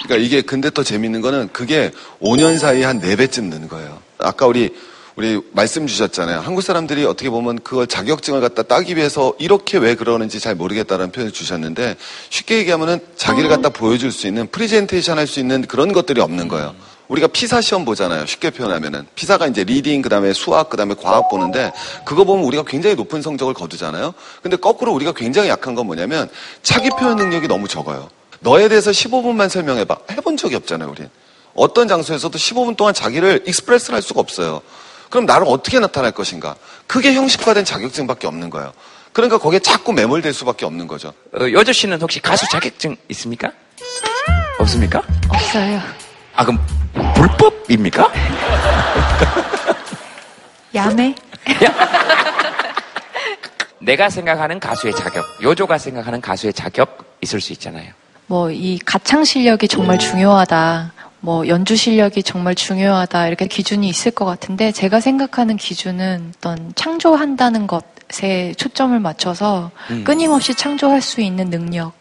[0.03, 3.99] 그러니까 이게 근데 또 재밌는 거는 그게 5년 사이에 한 4배쯤 는 거예요.
[4.17, 4.73] 아까 우리
[5.15, 6.41] 우리 말씀 주셨잖아요.
[6.41, 11.33] 한국 사람들이 어떻게 보면 그걸 자격증을 갖다 따기 위해서 이렇게 왜 그러는지 잘 모르겠다는 표현을
[11.33, 11.97] 주셨는데
[12.29, 16.75] 쉽게 얘기하면은 자기를 갖다 보여줄 수 있는 프리젠테이션 할 수 있는 그런 것들이 없는 거예요.
[17.07, 18.25] 우리가 PISA 시험 보잖아요.
[18.25, 21.71] 쉽게 표현하면은 PISA가 이제 reading 그다음에 수학 그다음에 과학 보는데
[22.05, 24.13] 그거 보면 우리가 굉장히 높은 성적을 거두잖아요.
[24.41, 26.29] 근데 거꾸로 우리가 굉장히 약한 건 뭐냐면
[26.63, 28.09] 자기 표현 능력이 너무 적어요.
[28.41, 29.97] 너에 대해서 15분만 설명해 봐.
[30.11, 31.09] 해본 적이 없잖아요, 우린.
[31.55, 34.61] 어떤 장소에서도 15분 동안 자기를 express를 할 수가 없어요.
[35.09, 36.55] 그럼 나를 어떻게 나타날 것인가?
[36.85, 38.73] 그게 형식화된 자격증밖에 없는 거예요.
[39.13, 41.13] 그러니까 거기에 자꾸 매몰될 수밖에 없는 거죠.
[41.33, 43.51] 어, 요조 씨는 혹시 가수 자격증 있습니까?
[44.59, 45.01] 없습니까?
[45.29, 45.81] 없어요.
[46.37, 46.59] 아 그럼
[47.15, 48.11] 불법입니까?
[50.75, 51.15] 야매?
[53.79, 57.91] 내가 생각하는 가수의 자격, 요조가 생각하는 가수의 자격 있을 수 있잖아요.
[58.27, 60.93] 뭐 이 가창 실력이 정말 중요하다.
[61.21, 63.27] 뭐 연주 실력이 정말 중요하다.
[63.27, 70.03] 이렇게 기준이 있을 것 같은데 제가 생각하는 기준은 어떤 창조한다는 것에 초점을 맞춰서 음.
[70.03, 71.93] 끊임없이 창조할 수 있는 능력.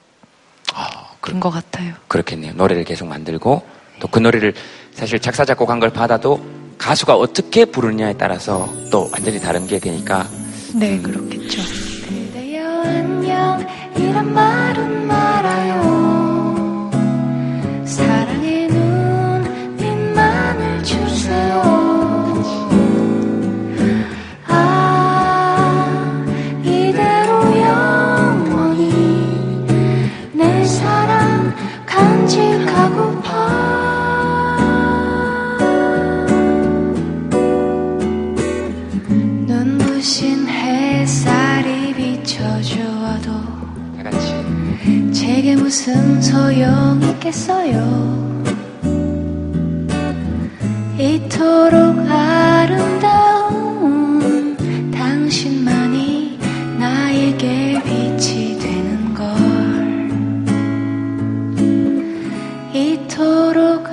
[1.23, 1.95] 그런 것 같아요.
[2.09, 2.53] 그렇겠네요.
[2.55, 3.63] 노래를 계속 만들고
[4.01, 4.55] 또 그 노래를
[4.93, 6.41] 사실 작사 작곡한 걸 받아도
[6.79, 10.27] 가수가 어떻게 부르느냐에 따라서 또 완전히 다른 게 되니까.
[10.75, 11.63] 네, 그렇겠죠.
[12.07, 13.67] 그대여 안녕.
[13.97, 15.96] 이런 말은 말아요
[42.27, 43.31] 비춰주어도
[43.97, 44.35] 다 같이
[45.13, 48.27] 제게 무슨 소용 있겠어요?
[50.99, 53.71] 이토록 아름다운
[54.91, 56.41] 당신만이
[56.81, 59.25] 나에게 빛이 되는 걸.
[62.75, 63.87] 이토록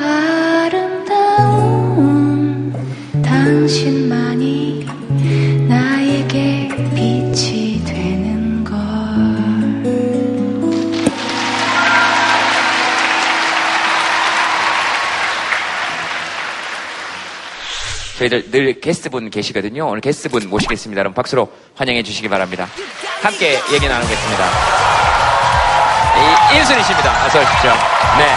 [18.33, 19.87] 저희들 늘 게스트분 계시거든요.
[19.87, 20.99] 오늘 게스트분 모시겠습니다.
[20.99, 22.67] 여러분 박수로 환영해 주시기 바랍니다.
[23.21, 24.49] 함께 얘기 나누겠습니다.
[26.15, 27.25] 이- 인순이 씨입니다.
[27.25, 27.71] 어서 오십시오.
[28.17, 28.35] 네.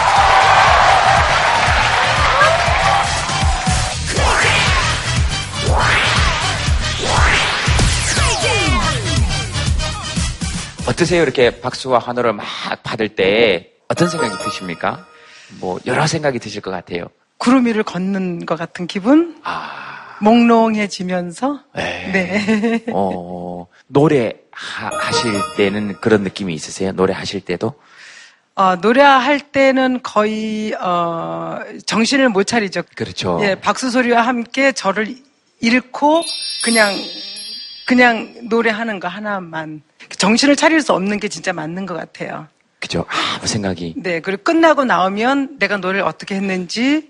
[10.87, 11.21] 어떠세요?
[11.21, 12.45] 이렇게 박수와 환호를 막
[12.83, 15.05] 받을 때 어떤 생각이 드십니까?
[15.59, 17.07] 뭐 여러 생각이 드실 것 같아요.
[17.37, 19.35] 구름 위를 걷는 것 같은 기분?
[19.43, 19.86] 아.
[20.21, 21.59] 몽롱해지면서?
[21.75, 22.11] 네.
[22.11, 22.85] 네.
[22.93, 26.91] 어, 노래 하, 하실 때는 그런 느낌이 있으세요?
[26.91, 27.75] 노래 하실 때도?
[28.55, 32.81] 어, 노래할 때는 거의, 어, 정신을 못 차리죠.
[32.95, 33.39] 그렇죠.
[33.43, 35.15] 예, 박수 소리와 함께 저를
[35.59, 36.23] 잃고
[36.63, 36.95] 그냥,
[37.85, 39.83] 그냥 노래하는 거 하나만.
[40.09, 42.47] 정신을 차릴 수 없는 게 진짜 맞는 것 같아요.
[42.79, 43.05] 그죠.
[43.35, 43.93] 아무 생각이.
[43.97, 47.09] 네, 그리고 끝나고 나오면 내가 노래를 어떻게 했는지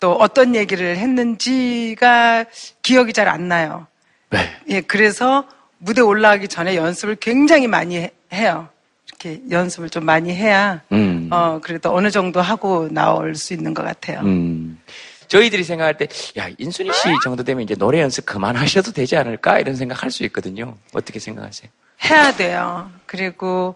[0.00, 2.44] 또 어떤 얘기를 했는지가
[2.82, 3.86] 기억이 잘 안 나요.
[4.30, 4.38] 네.
[4.68, 5.46] 예, 그래서
[5.78, 8.68] 무대 올라가기 전에 연습을 굉장히 많이 해- 해요.
[9.08, 11.28] 이렇게 연습을 좀 많이 해야 음.
[11.30, 14.20] 어 그래도 어느 정도 하고 나올 수 있는 것 같아요.
[14.20, 14.80] 음.
[15.28, 16.06] 저희들이 생각할 때,
[16.38, 19.58] 야, 인순이 씨 정도 되면 이제 노래 연습 그만하셔도 되지 않을까?
[19.58, 20.76] 이런 생각 할 수 있거든요.
[20.92, 21.68] 어떻게 생각하세요?
[22.04, 22.88] 해야 돼요.
[23.06, 23.74] 그리고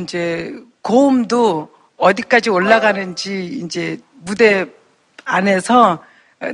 [0.00, 4.66] 이제 고음도 어디까지 올라가는지 이제 무대
[5.26, 6.02] 안에서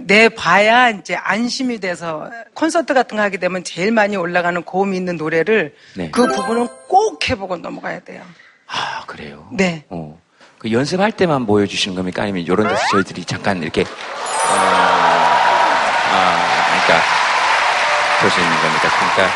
[0.01, 5.17] 내 봐야 이제 안심이 돼서 콘서트 같은 거 하게 되면 제일 많이 올라가는 고음이 있는
[5.17, 6.11] 노래를 네.
[6.11, 8.23] 그 부분은 꼭 해보고 넘어가야 돼요.
[8.69, 9.49] 아, 그래요?
[9.53, 9.85] 네.
[9.91, 10.19] 어.
[10.59, 12.23] 그 연습할 때만 보여주시는 겁니까?
[12.23, 13.85] 아니면 이런 데서 저희들이 잠깐 이렇게, 어,
[16.15, 17.05] 아, 그러니까,
[18.41, 18.89] 있는 겁니까?
[19.17, 19.33] 그러니까,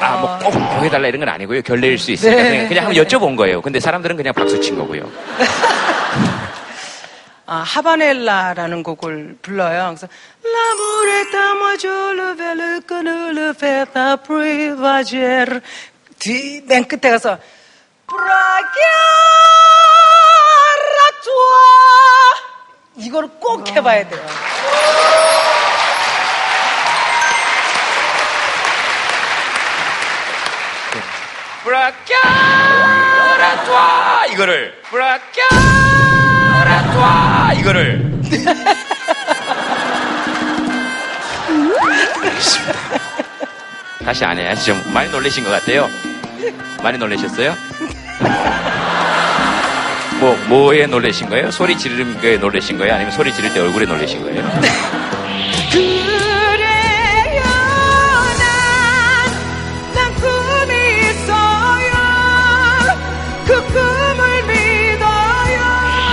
[0.00, 1.62] 아, 뭐 꼭 보여달라 이런 건 아니고요.
[1.62, 2.42] 결례일 수 있으니까.
[2.42, 2.48] 네.
[2.50, 3.62] 그냥, 그냥 한번 여쭤본 거예요.
[3.62, 5.08] 근데 사람들은 그냥 박수 친 거고요.
[7.46, 9.94] 아, 하바넬라라는 곡을 불러요.
[9.94, 10.08] 그래서
[10.44, 15.60] L'amour est à moi, je le vais le connaître, le faire apprivoiser.
[16.18, 17.38] 뒤, 맨 끝에 가서
[18.06, 18.18] toi
[22.96, 24.26] 이거를 꼭 해봐야 돼요.
[31.64, 31.94] 브라캬라
[33.64, 36.11] 뚜아 이거를 브라캬
[36.96, 38.12] 라 뚜아 이거를
[42.22, 42.82] 알겠습니다.
[44.04, 45.88] 다시 안 해야지 좀 많이 놀라신 것 같아요.
[46.82, 47.54] 많이 놀라셨어요?
[50.18, 51.50] 뭐 뭐에 놀라신 거예요?
[51.50, 52.94] 소리 지르는 거에 놀라신 거예요?
[52.94, 54.42] 아니면 소리 지를 때 얼굴에 놀라신 거예요?
[55.70, 56.11] 그래요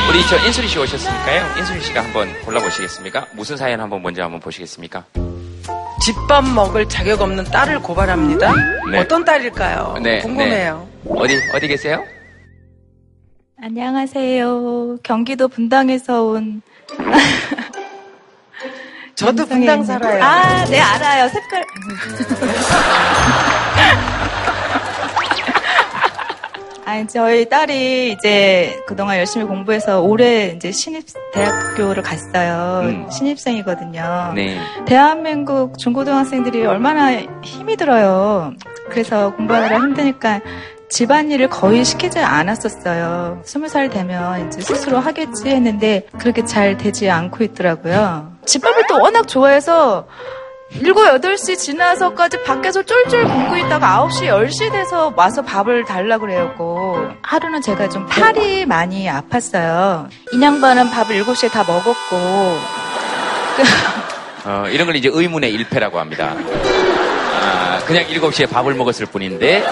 [0.10, 1.60] 우리 저 인수리 씨 오셨으니까요.
[1.60, 3.28] 인수리 씨가 한번 골라보시겠습니까?
[3.34, 5.06] 무슨 사연 한번 먼저 한번 보시겠습니까?
[6.04, 8.52] 집밥 먹을 자격 없는 딸을 고발합니다.
[8.92, 9.00] 네.
[9.00, 10.00] 어떤 딸일까요?
[10.02, 10.88] 네, 궁금해요.
[11.10, 12.04] 어디 어디 계세요?
[13.62, 14.98] 안녕하세요.
[15.04, 16.64] 경기도 분당에서 온.
[19.14, 20.24] 저도 분당 살아요.
[20.24, 21.30] 아, 네, 알아요.
[21.30, 21.64] 색깔.
[26.90, 32.82] 아니, 저희 딸이 이제 그동안 열심히 공부해서 올해 이제 신입 대학교를 갔어요.
[32.84, 33.08] 음.
[33.12, 34.32] 신입생이거든요.
[34.34, 34.58] 네.
[34.88, 37.12] 대한민국 중고등학생들이 얼마나
[37.44, 38.54] 힘이 들어요.
[38.90, 40.42] 그래서 공부하느라 힘드니까
[40.90, 43.44] 집안일을 거의 시키지 않았었어요.
[43.46, 48.34] 스무 살 되면 이제 스스로 하겠지 했는데 그렇게 잘 되지 않고 있더라고요.
[48.46, 50.08] 집밥을 또 워낙 좋아해서
[50.72, 55.84] 일곱 여덟 시 지나서까지 밖에서 쫄쫄 굶고 있다가 아홉 시 열 시 돼서 와서 밥을
[55.86, 60.08] 달라고 그래갖고 하루는 제가 좀 팔이 많이 아팠어요.
[60.32, 62.16] 인양반은 밥을 일곱 시에 다 먹었고
[64.46, 66.34] 어, 이런 걸 이제 의문의 일패라고 합니다.
[67.42, 69.64] 아, 그냥 7시에 밥을 먹었을 뿐인데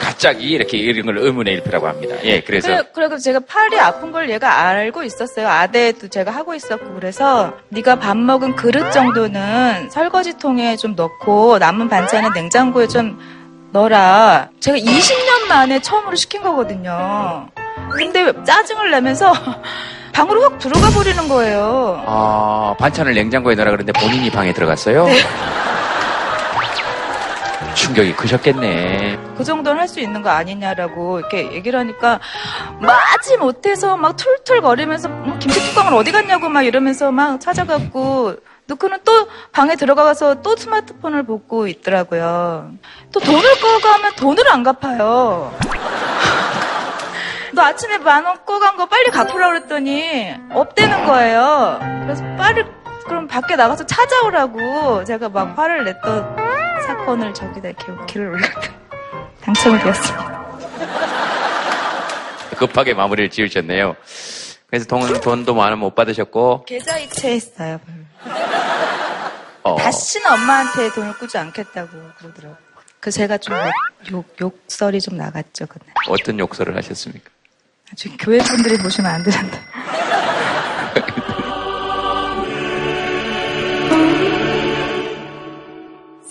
[0.00, 2.16] 갑자기 이렇게 이런 걸 의문의 일패라고 합니다.
[2.24, 5.46] 예, 그래서 그래, 그래서 제가 팔이 아픈 걸 얘가 알고 있었어요.
[5.48, 12.30] 아대도 제가 하고 있었고 그래서 네가 밥 먹은 그릇 정도는 설거지통에 좀 넣고 남은 반찬은
[12.34, 13.18] 냉장고에 좀
[13.72, 14.48] 넣어라.
[14.58, 17.48] 제가 20년 만에 처음으로 시킨 거거든요.
[17.92, 19.32] 근데 짜증을 내면서
[20.12, 22.02] 방으로 확 들어가 버리는 거예요.
[22.04, 25.04] 아, 반찬을 냉장고에 넣으라 그러는데 본인이 방에 들어갔어요?
[25.06, 25.18] 네.
[27.74, 29.18] 충격이 크셨겠네.
[29.36, 32.20] 그 정도는 할 수 있는 거 아니냐라고 이렇게 얘기를 하니까
[32.80, 38.98] 마지 못해서 막 툴툴 거리면서 뭐 김치 뚜껑을 어디 갔냐고 막 이러면서 막 찾아갖고 놓고는
[39.04, 42.70] 또 방에 들어가서 또 스마트폰을 보고 있더라고요.
[43.12, 45.52] 또 돈을 꺼가면 돈을 안 갚아요.
[47.52, 51.80] 너 아침에 만 원 꺼간 거 빨리 갚으라 그랬더니 없대는 거예요.
[52.04, 52.64] 그래서 빨리
[53.10, 56.36] 그럼 밖에 나가서 찾아오라고 제가 막 화를 냈던
[56.86, 58.60] 사건을 저기다 이렇게 글을 올렸다.
[59.42, 60.40] 당첨이 되었습니다.
[62.56, 63.96] 급하게 마무리를 지으셨네요.
[64.68, 67.80] 그래서 돈, 돈도 많이 못 받으셨고, 계좌 이체 했어요.
[69.64, 72.56] 어, 다시는 엄마한테 돈을 꾸지 않겠다고 그러더라고요.
[73.00, 73.56] 그 제가 좀
[74.12, 75.92] 욕, 욕설이 좀 나갔죠, 그날.
[76.08, 77.28] 어떤 욕설을 하셨습니까?
[77.88, 79.58] 나중에 교회 분들이 보시면 안 되는데.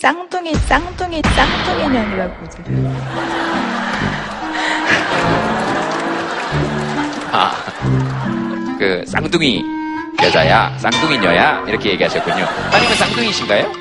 [0.00, 2.34] 쌍둥이, 쌍둥이, 쌍둥이 년이라고.
[7.30, 7.52] 아,
[8.78, 9.62] 그, 쌍둥이
[10.22, 12.46] 여자야, 쌍둥이 녀야, 이렇게 얘기하셨군요.
[12.72, 13.72] 아니면 쌍둥이신가요?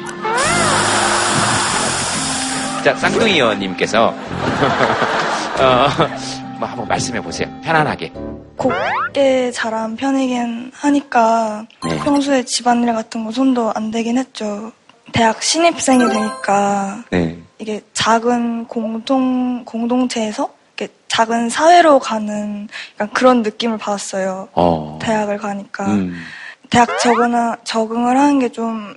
[2.84, 4.08] 자, 쌍둥이 여님께서,
[5.58, 5.88] 어,
[6.60, 7.47] 뭐 한번 말씀해 보세요.
[7.63, 8.12] 편안하게.
[8.58, 11.97] 곱게 자란 편이긴 하니까 네.
[11.99, 14.73] 평소에 집안일 같은 거 손도 안 대긴 했죠.
[15.12, 17.38] 대학 신입생이 되니까 네.
[17.60, 22.67] 이게 작은 공동 공동체에서 이렇게 작은 사회로 가는
[23.13, 24.50] 그런 느낌을 받았어요.
[24.54, 25.00] 어.
[25.02, 26.15] 대학을 가니까 음.
[26.69, 28.95] 대학 적응 적응을 하는 게 좀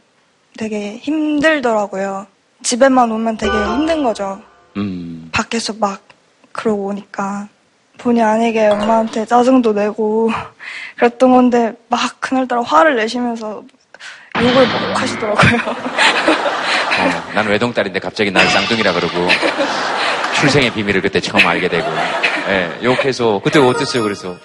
[0.59, 2.27] 되게 힘들더라고요.
[2.63, 4.41] 집에만 오면 되게 힘든 거죠.
[4.77, 5.29] 음.
[5.33, 6.01] 밖에서 막
[6.53, 7.49] 그러고 오니까
[7.99, 10.31] 본의 아니게 엄마한테 짜증도 내고
[10.97, 13.65] 그랬던 건데 막 그날따라 화를 내시면서
[14.43, 15.61] 욕을 막 하시더라고요.
[15.71, 19.29] 어, 난 외동딸인데 갑자기 날 쌍둥이라 그러고
[20.35, 21.87] 출생의 비밀을 그때 처음 알게 되고
[22.49, 24.37] 예, 욕해서 그때 어땠어요 그래서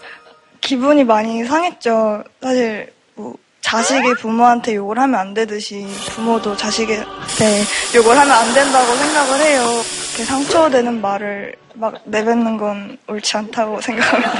[0.61, 2.23] 기분이 많이 상했죠.
[2.41, 7.63] 사실 뭐 자식이 부모한테 욕을 하면 안 되듯이 부모도 자식한테
[7.95, 9.61] 욕을 하면 안 된다고 생각을 해요.
[10.09, 14.31] 이렇게 상처되는 말을 막 내뱉는 건 옳지 않다고 생각합니다.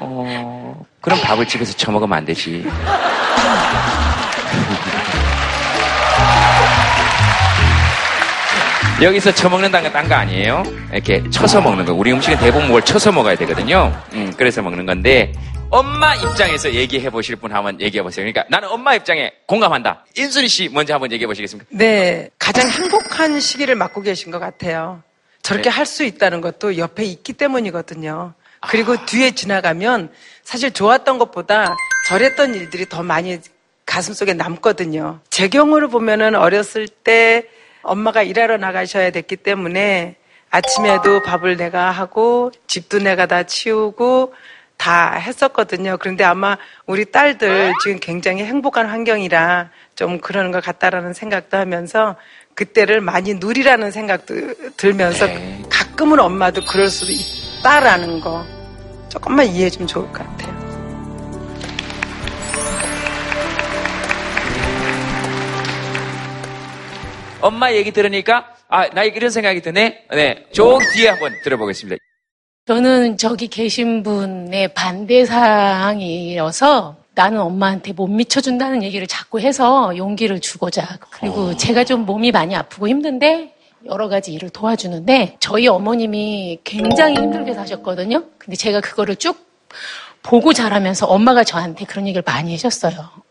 [0.00, 2.64] 어, 그럼 밥을 집에서 처먹으면 안 되지
[9.02, 10.62] 여기서 처먹는다는 건딴거 아니에요?
[10.92, 11.92] 이렇게 쳐서 먹는 거.
[11.92, 13.92] 우리 음식은 대부분 뭘 쳐서 먹어야 되거든요.
[14.12, 15.32] 음, 그래서 먹는 건데,
[15.68, 18.24] 엄마 입장에서 얘기해 보실 분 한번 얘기해 보세요.
[18.24, 20.04] 그러니까 나는 엄마 입장에 공감한다.
[20.16, 21.68] 인순이 씨 먼저 한번 얘기해 보시겠습니까?
[21.72, 25.02] 네, 가장 행복한 시기를 맞고 계신 것 같아요.
[25.42, 25.76] 저렇게 네.
[25.76, 28.34] 할수 있다는 것도 옆에 있기 때문이거든요.
[28.70, 30.10] 그리고 뒤에 지나가면
[30.42, 31.74] 사실 좋았던 것보다
[32.08, 33.38] 저랬던 일들이 더 많이
[33.94, 35.20] 가슴속에 남거든요.
[35.30, 37.46] 제 경우를 보면은 어렸을 때
[37.82, 40.16] 엄마가 일하러 나가셔야 됐기 때문에
[40.50, 44.34] 아침에도 밥을 내가 하고 집도 내가 다 치우고
[44.76, 45.96] 다 했었거든요.
[46.00, 52.16] 그런데 아마 우리 딸들 지금 굉장히 행복한 환경이라 좀 그러는 것 같다라는 생각도 하면서
[52.54, 54.34] 그때를 많이 누리라는 생각도
[54.76, 55.28] 들면서
[55.70, 58.44] 가끔은 엄마도 그럴 수도 있다라는 거
[59.08, 60.63] 조금만 이해해 주면 좋을 것 같아요.
[67.44, 70.06] 엄마 얘기 들으니까, 아, 나 이런 생각이 드네?
[70.12, 70.46] 네.
[70.52, 72.02] 저 뒤에 한번 들어보겠습니다.
[72.66, 80.98] 저는 저기 계신 분의 반대 사항이어서 나는 엄마한테 못 미쳐준다는 얘기를 자꾸 해서 용기를 주고자.
[81.10, 83.54] 그리고 제가 좀 몸이 많이 아프고 힘든데
[83.84, 88.24] 여러 가지 일을 도와주는데 저희 어머님이 굉장히 힘들게 사셨거든요.
[88.38, 89.36] 근데 제가 그거를 쭉
[90.22, 93.23] 보고 자라면서 엄마가 저한테 그런 얘기를 많이 하셨어요.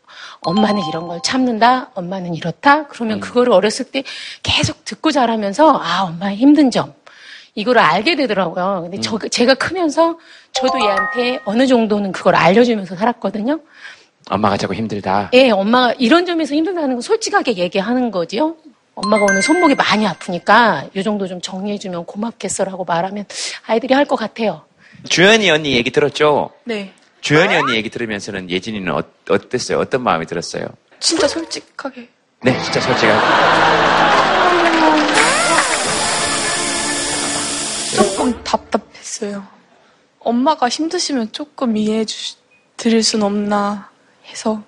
[0.45, 1.91] 엄마는 이런 걸 참는다.
[1.93, 2.87] 엄마는 이렇다.
[2.87, 4.03] 그러면 그거를 어렸을 때
[4.41, 6.93] 계속 듣고 자라면서 아, 엄마의 힘든 점.
[7.55, 8.81] 이걸 알게 되더라고요.
[8.83, 10.17] 근데 저, 제가 크면서
[10.53, 13.59] 저도 얘한테 어느 정도는 그걸 알려주면서 살았거든요.
[14.29, 15.29] 엄마가 자꾸 힘들다.
[15.33, 18.55] 예, 엄마가 이런 점에서 힘들다는 건 솔직하게 얘기하는 거지요.
[18.95, 23.25] 엄마가 오늘 손목이 많이 아프니까 이 정도 좀 정리해주면 고맙겠어라고 말하면
[23.65, 24.63] 아이들이 할 것 같아요.
[25.09, 26.51] 주연이 언니 얘기 들었죠?
[26.63, 26.93] 네.
[27.23, 29.79] 주연이 언니 얘기 들으면서는 예진이는 어, 어땠어요?
[29.79, 30.67] 어떤 마음이 들었어요?
[30.99, 32.09] 진짜 솔직하게.
[32.43, 33.19] 네, 진짜 솔직하게.
[37.95, 39.47] 조금 답답했어요.
[40.19, 42.35] 엄마가 힘드시면 조금 이해해 주,
[42.75, 43.89] 드릴 순 없나
[44.27, 44.61] 해서.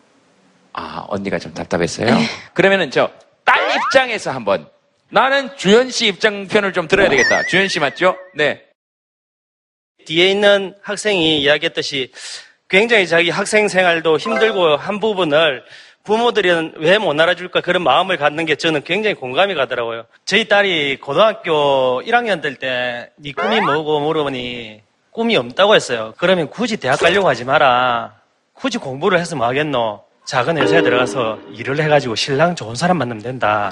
[0.72, 2.18] 아, 언니가 좀 답답했어요?
[2.54, 3.12] 그러면은 저
[3.46, 4.68] 딸 입장에서 한번
[5.10, 7.44] 나는 주연 씨 입장 편을 좀 들어야 되겠다.
[7.48, 8.16] 주연 씨 맞죠?
[8.34, 8.64] 네.
[10.06, 12.12] 뒤에 있는 학생이 이야기했듯이
[12.70, 15.64] 굉장히 자기 학생 생활도 힘들고 한 부분을
[16.04, 20.06] 부모들은 왜 못 알아줄까 그런 마음을 갖는 게 저는 굉장히 공감이 가더라고요.
[20.26, 24.82] 저희 딸이 고등학교 1학년 될 때 네 꿈이 뭐고 물어보니
[25.12, 26.14] 꿈이 없다고 했어요.
[26.18, 28.14] 그러면 굳이 대학 가려고 하지 마라.
[28.54, 30.04] 굳이 공부를 해서 뭐 하겠노?
[30.26, 33.72] 작은 회사에 들어가서 일을 해가지고 신랑 좋은 사람 만나면 된다.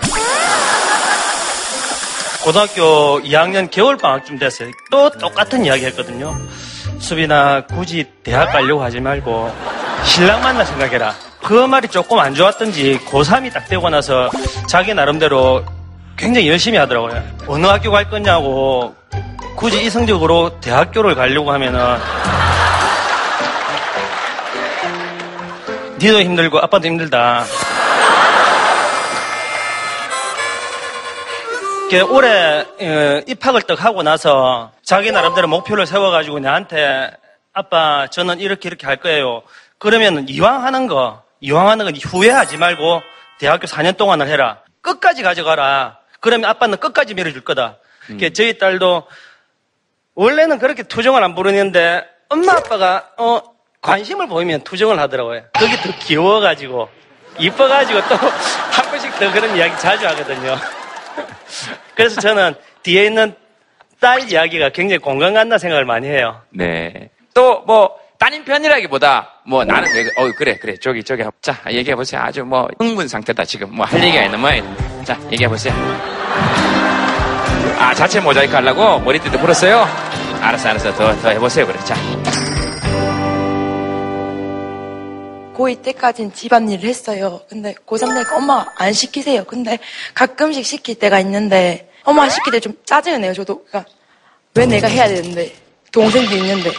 [2.43, 4.69] 고등학교 2학년 겨울방학쯤 됐어요.
[4.91, 6.35] 또 똑같은 이야기 했거든요.
[6.99, 9.49] 수빈아, 굳이 대학 가려고 하지 말고
[10.03, 11.15] 신랑 만나 생각해라.
[11.41, 14.29] 그 말이 조금 안 좋았던지 고3이 딱 되고 나서
[14.67, 15.63] 자기 나름대로
[16.17, 17.23] 굉장히 열심히 하더라고요.
[17.47, 18.93] 어느 학교 갈 거냐고
[19.55, 21.97] 굳이 이성적으로 대학교를 가려고 하면은
[25.97, 27.45] 니도 힘들고 아빠도 힘들다.
[31.93, 37.11] 이렇게 올해 어, 입학을 딱 하고 나서 자기 나름대로 목표를 세워가지고 나한테
[37.53, 39.43] 아빠 저는 이렇게 이렇게 할 거예요.
[39.77, 43.03] 그러면 이왕 하는 거 이왕 하는 건 후회하지 말고
[43.37, 44.63] 대학교 4년 동안을 해라.
[44.81, 45.99] 끝까지 가져가라.
[46.19, 47.77] 그러면 아빠는 끝까지 밀어줄 거다.
[48.09, 49.03] 이렇게 저희 딸도
[50.15, 53.39] 원래는 그렇게 투정을 안 부르는데 엄마 아빠가 어
[53.81, 55.43] 관심을 보이면 투정을 하더라고요.
[55.59, 56.89] 그게 더 귀여워가지고
[57.37, 58.15] 이뻐가지고 또
[58.73, 60.57] 한 번씩 더 그런 이야기 자주 하거든요.
[61.95, 63.36] 그래서 저는 뒤에 있는
[63.99, 66.41] 딸 이야기가 굉장히 공감 간다 생각을 많이 해요.
[66.49, 67.09] 네.
[67.34, 72.22] 또 뭐 따님 편이라기보다 뭐 나는 왜, 어 그래 그래 저기 저기 자 얘기해 보세요.
[72.22, 75.03] 아주 뭐 흥분 상태다 지금 뭐 할 얘기가 있는 모양이다.
[75.03, 75.74] 자 얘기해 보세요.
[77.80, 79.86] 아 자체 모자이크 하려고 머리띠도 풀었어요.
[80.41, 81.95] 알았어 알았어 더 더 해보세요 그래 자.
[85.56, 87.41] 고2 때까지는 집안일을 했어요.
[87.49, 89.43] 근데 고3 되니까 엄마 안 시키세요.
[89.45, 89.80] 근데
[90.14, 93.34] 가끔씩 시킬 때가 있는데 엄마 시킬 때 좀 짜증을 내요.
[93.34, 93.91] 저도 그러니까
[94.56, 95.54] 왜 내가 해야 되는데
[95.91, 96.72] 동생도 있는데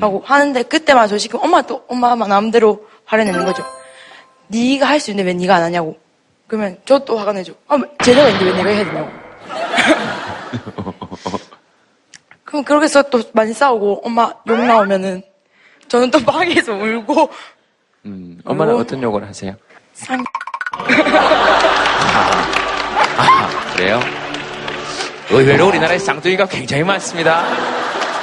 [0.00, 3.64] 하고 하는데 그때만 저 시키면 엄마 또 엄마 마음대로 화를 내는 거죠.
[4.48, 5.98] 네가 할 수 있는데 왜 네가 안 하냐고.
[6.46, 7.54] 그러면 저 또 화가 내죠.
[7.68, 9.10] 아, 제자가 있는데 왜 내가 해야 되냐고.
[12.44, 15.22] 그럼 그렇게 해서 또 많이 싸우고 엄마 욕 나오면은
[15.88, 17.30] 저는 또 방에서 울고
[18.06, 18.78] 음, 엄마는 어.
[18.78, 19.54] 어떤 욕을 하세요?
[19.92, 20.22] 상
[23.18, 24.00] 아, 그래요?
[25.30, 27.44] 의외로 우리나라에 쌍둥이가 굉장히 많습니다.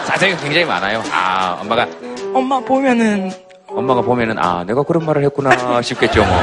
[0.06, 1.02] 쌍둥이가 굉장히 많아요.
[1.12, 1.88] 아, 엄마가,
[2.34, 3.32] 엄마 보면은
[3.68, 6.38] 엄마가 보면은, 아, 내가 그런 말을 했구나 싶겠죠, 뭐.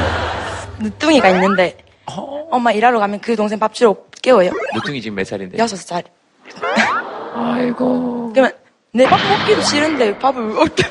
[0.79, 1.77] 늦둥이가 있는데
[2.51, 4.51] 엄마 일하러 가면 그 동생 밥 주러 깨워요.
[4.75, 5.57] 누뚱이 지금 몇 살인데?
[5.57, 6.03] 여섯 살.
[7.35, 8.31] 아이고.
[8.33, 8.51] 그러면
[8.93, 10.83] 내 밥 먹기도 싫은데 밥을 어떻게?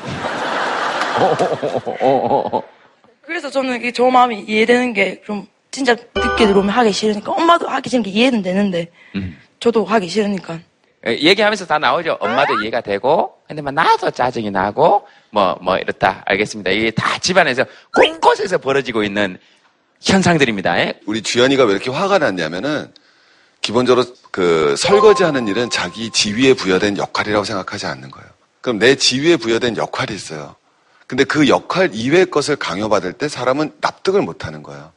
[3.21, 7.89] 그래서 저는 이게 저 마음이 이해되는 게 좀 진짜 늦게 들어오면 하기 싫으니까 엄마도 하기
[7.89, 9.37] 싫은 게 이해는 되는데 음.
[9.59, 10.59] 저도 하기 싫으니까
[11.05, 12.17] 에, 얘기하면서 다 나오죠.
[12.21, 16.23] 엄마도 이해가 되고, 근데 뭐 나도 짜증이 나고, 뭐, 뭐 이렇다.
[16.25, 16.71] 알겠습니다.
[16.71, 19.37] 이게 다 집안에서 곳곳에서 벌어지고 있는
[20.01, 20.79] 현상들입니다.
[20.79, 20.99] 예?
[21.05, 22.91] 우리 주연이가 왜 이렇게 화가 났냐면은
[23.61, 28.27] 기본적으로 그 설거지 하는 일은 자기 지위에 부여된 역할이라고 생각하지 않는 거예요.
[28.61, 30.55] 그럼 내 지위에 부여된 역할이 있어요.
[31.07, 34.91] 근데 그 역할 이외의 것을 강요받을 때 사람은 납득을 못 하는 거예요.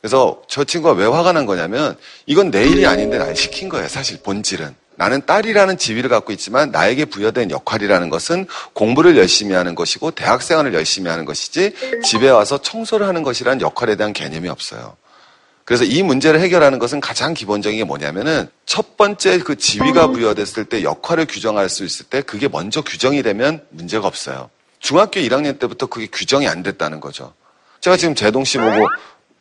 [0.00, 3.88] 그래서 저 친구가 왜 화가 난 거냐면 이건 내 일이 아닌데 날 시킨 거예요.
[3.88, 4.74] 사실 본질은.
[4.96, 11.08] 나는 딸이라는 지위를 갖고 있지만 나에게 부여된 역할이라는 것은 공부를 열심히 하는 것이고 대학생활을 열심히
[11.08, 11.72] 하는 것이지
[12.04, 14.96] 집에 와서 청소를 하는 것이라는 역할에 대한 개념이 없어요.
[15.64, 20.82] 그래서 이 문제를 해결하는 것은 가장 기본적인 게 뭐냐면은 첫 번째 그 지위가 부여됐을 때
[20.82, 24.50] 역할을 규정할 수 있을 때 그게 먼저 규정이 되면 문제가 없어요.
[24.80, 27.34] 중학교 1학년 때부터 그게 규정이 안 됐다는 거죠.
[27.80, 28.88] 제가 지금 제동 씨 보고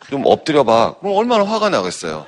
[0.10, 0.96] 좀 엎드려 봐.
[1.00, 2.26] 그럼 얼마나 화가 나겠어요.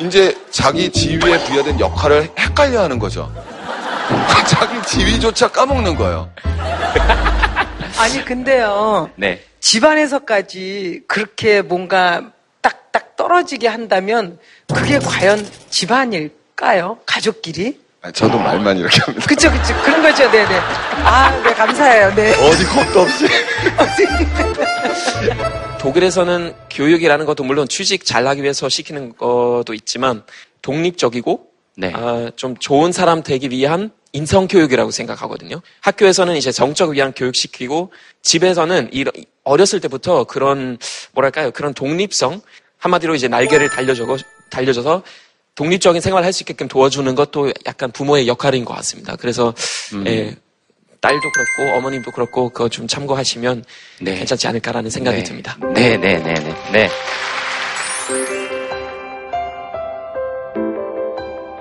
[0.00, 3.32] 이제 자기 지위에 부여된 역할을 헷갈려 하는 거죠.
[4.48, 6.30] 자기 지위조차 까먹는 거예요.
[7.98, 9.10] 아니 근데요.
[9.16, 9.42] 네.
[9.60, 14.38] 집안에서까지 그렇게 뭔가 딱딱 떨어지게 한다면
[14.74, 16.98] 그게 과연 집안일까요?
[17.04, 17.78] 가족끼리?
[18.02, 19.26] 아니, 저도 말만 이렇게 합니다.
[19.26, 20.58] 그쵸 그쵸 그런 거죠 네네.
[21.04, 22.32] 아 네 감사해요 네.
[22.34, 23.26] 어디 겁도 없이.
[25.80, 30.22] 독일에서는 교육이라는 것도 물론 취직 잘하기 위해서 시키는 것도 있지만
[30.62, 31.46] 독립적이고
[31.76, 31.92] 네.
[31.94, 35.60] 아, 좀 좋은 사람 되기 위한 인성 교육이라고 생각하거든요.
[35.80, 37.92] 학교에서는 이제 정적을 위한 교육 시키고
[38.22, 39.12] 집에서는 이러-
[39.44, 40.78] 어렸을 때부터 그런
[41.12, 42.40] 뭐랄까요 그런 독립성
[42.78, 44.04] 한마디로 이제 날개를 달려줘
[44.50, 45.02] 달려줘서
[45.60, 49.16] 독립적인 생활을 할 수 있게끔 도와주는 것도 약간 부모의 역할인 것 같습니다.
[49.16, 49.52] 그래서
[49.92, 50.06] 음.
[50.06, 50.34] 예,
[51.02, 53.64] 딸도 그렇고 어머님도 그렇고 그거 좀 참고하시면
[54.02, 55.24] 괜찮지 않을까라는 생각이 네.
[55.24, 55.58] 듭니다.
[55.74, 56.54] 네, 네, 네, 네.
[56.72, 56.88] 네.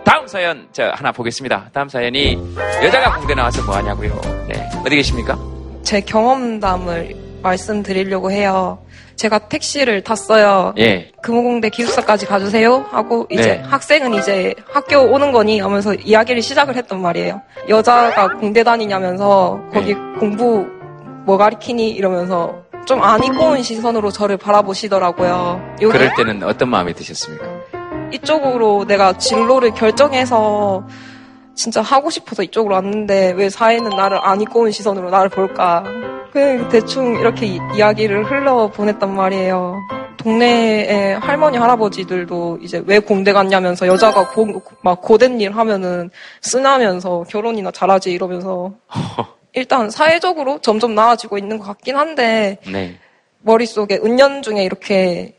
[0.05, 1.69] 다음 사연 저 하나 보겠습니다.
[1.73, 2.37] 다음 사연이
[2.81, 4.21] 여자가 공대 나와서 뭐 하냐고요.
[4.47, 4.69] 네.
[4.85, 5.37] 어디 계십니까?
[5.83, 8.79] 제 경험담을 말씀드리려고 해요.
[9.15, 10.73] 제가 택시를 탔어요.
[10.77, 11.11] 예.
[11.21, 13.63] 금호공대 기숙사까지 가주세요 하고 이제 네.
[13.65, 17.41] 학생은 이제 학교 오는 거니 하면서 이야기를 시작을 했단 말이에요.
[17.67, 20.65] 여자가 공대 다니냐면서 거기 공부
[21.25, 25.75] 뭐 가리키니 이러면서 좀안 이꼬운 시선으로 저를 바라보시더라고요.
[25.81, 27.45] 여기 그럴 때는 어떤 마음이 드셨습니까?
[28.11, 30.87] 이쪽으로 내가 진로를 결정해서
[31.53, 35.83] 진짜 하고 싶어서 이쪽으로 왔는데 왜 사회는 나를 안 이꼬운 시선으로 나를 볼까.
[36.31, 39.75] 그 대충 이렇게 이- 이야기를 흘러 보냈단 말이에요.
[40.17, 46.09] 동네에 할머니 할아버지들도 이제 왜 공대 갔냐면서 여자가 고, 막 고된 일 하면은
[46.41, 48.73] 쓰나면서 결혼이나 잘하지 이러면서
[49.53, 52.99] 일단 사회적으로 점점 나아지고 있는 것 같긴 한데 네.
[53.41, 55.35] 머릿속에 은연 중에 이렇게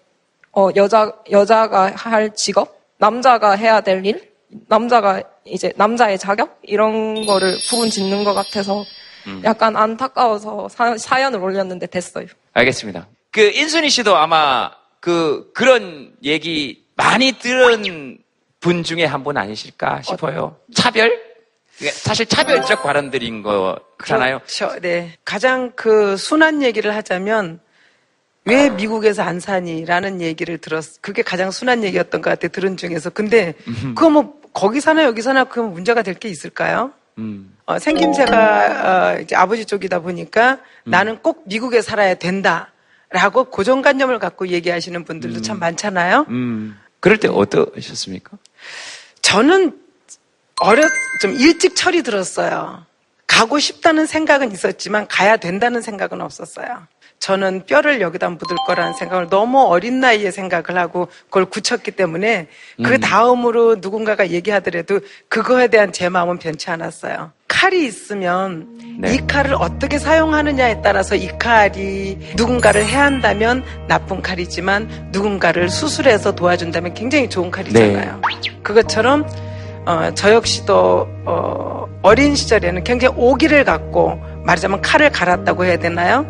[0.52, 4.30] 어, 여자 여자가 할 직업, 남자가 해야 될 일,
[4.66, 8.84] 남자가 이제 남자의 자격 이런 거를 부분 짓는 것 같아서
[9.26, 9.42] 음.
[9.44, 12.26] 약간 안타까워서 사, 사연을 올렸는데 됐어요.
[12.52, 13.08] 알겠습니다.
[13.30, 18.18] 그 인순이 씨도 아마 그 그런 얘기 많이 들은
[18.60, 20.56] 분 중에 한 분 아니실까 싶어요.
[20.74, 21.18] 차별?
[21.80, 24.40] 이게 사실 차별적 발언들인 거잖아요.
[24.40, 24.78] 그렇죠.
[24.80, 25.16] 네.
[25.24, 27.60] 가장 그 순한 얘기를 하자면
[28.44, 31.00] 왜 미국에서 안 사니라는 얘기를 들었.
[31.00, 32.50] 그게 가장 순한 얘기였던 것 같아요.
[32.50, 33.08] 들은 중에서.
[33.10, 33.54] 근데
[33.94, 36.92] 그거 뭐 거기 사나 여기 사나 그 문제가 될 게 있을까요?
[37.18, 37.56] 음.
[37.70, 45.04] 어, 생김새가 어, 이제 아버지 쪽이다 보니까 나는 꼭 미국에 살아야 된다라고 고정관념을 갖고 얘기하시는
[45.04, 46.26] 분들도 참 많잖아요.
[46.30, 46.78] 음.
[46.98, 48.36] 그럴 때 어떠셨습니까?
[49.22, 49.78] 저는
[50.60, 50.90] 어렸
[51.22, 52.84] 좀 일찍 철이 들었어요.
[53.26, 56.88] 가고 싶다는 생각은 있었지만 가야 된다는 생각은 없었어요.
[57.20, 62.48] 저는 뼈를 여기다 묻을 거라는 생각을 너무 어린 나이에 생각을 하고 그걸 굳혔기 때문에
[62.82, 63.00] 그 음.
[63.00, 67.32] 다음으로 누군가가 얘기하더라도 그거에 대한 제 마음은 변치 않았어요.
[67.60, 68.66] 칼이 있으면
[68.98, 69.14] 네.
[69.14, 77.28] 이 칼을 어떻게 사용하느냐에 따라서 이 칼이 누군가를 해한다면 나쁜 칼이지만 누군가를 수술해서 도와준다면 굉장히
[77.28, 78.22] 좋은 칼이잖아요.
[78.62, 79.26] 그것처럼
[79.84, 86.24] 어, 저 역시도 어, 어린 시절에는 굉장히 오기를 갖고 말하자면 칼을 갈았다고 해야 되나요?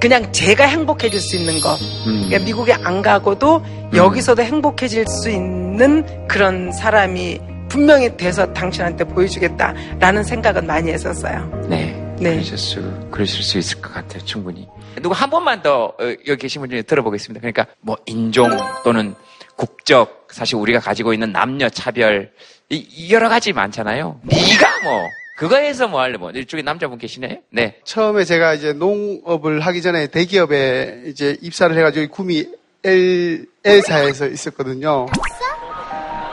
[0.00, 1.76] 그냥 제가 행복해질 수 있는 거.
[2.06, 2.26] 음.
[2.26, 3.64] 그러니까 미국에 안 가고도
[3.94, 11.50] 여기서도 행복해질 수 있는 그런 사람이 분명히 돼서 당신한테 보여주겠다라는 생각은 많이 했었어요.
[11.68, 12.00] 네.
[12.20, 14.68] 그러실 수, 그러실 수 있을 것 같아요, 충분히.
[15.02, 15.94] 누구 한 번만 더 어,
[16.28, 17.40] 여기 계신 분 중에 들어보겠습니다.
[17.40, 18.48] 그러니까 뭐 인종
[18.84, 19.16] 또는
[19.56, 22.30] 국적, 사실 우리가 가지고 있는 남녀 차별,
[22.70, 24.20] 이, 이 여러 가지 많잖아요.
[24.22, 27.40] 네가 뭐 그거에서 뭐 할래 뭐 이쪽에 남자분 계시네.
[27.50, 27.80] 네.
[27.82, 32.46] 처음에 제가 이제 농업을 하기 전에 대기업에 이제 입사를 해가지고 구미
[32.84, 35.06] L, L사에서 있었거든요.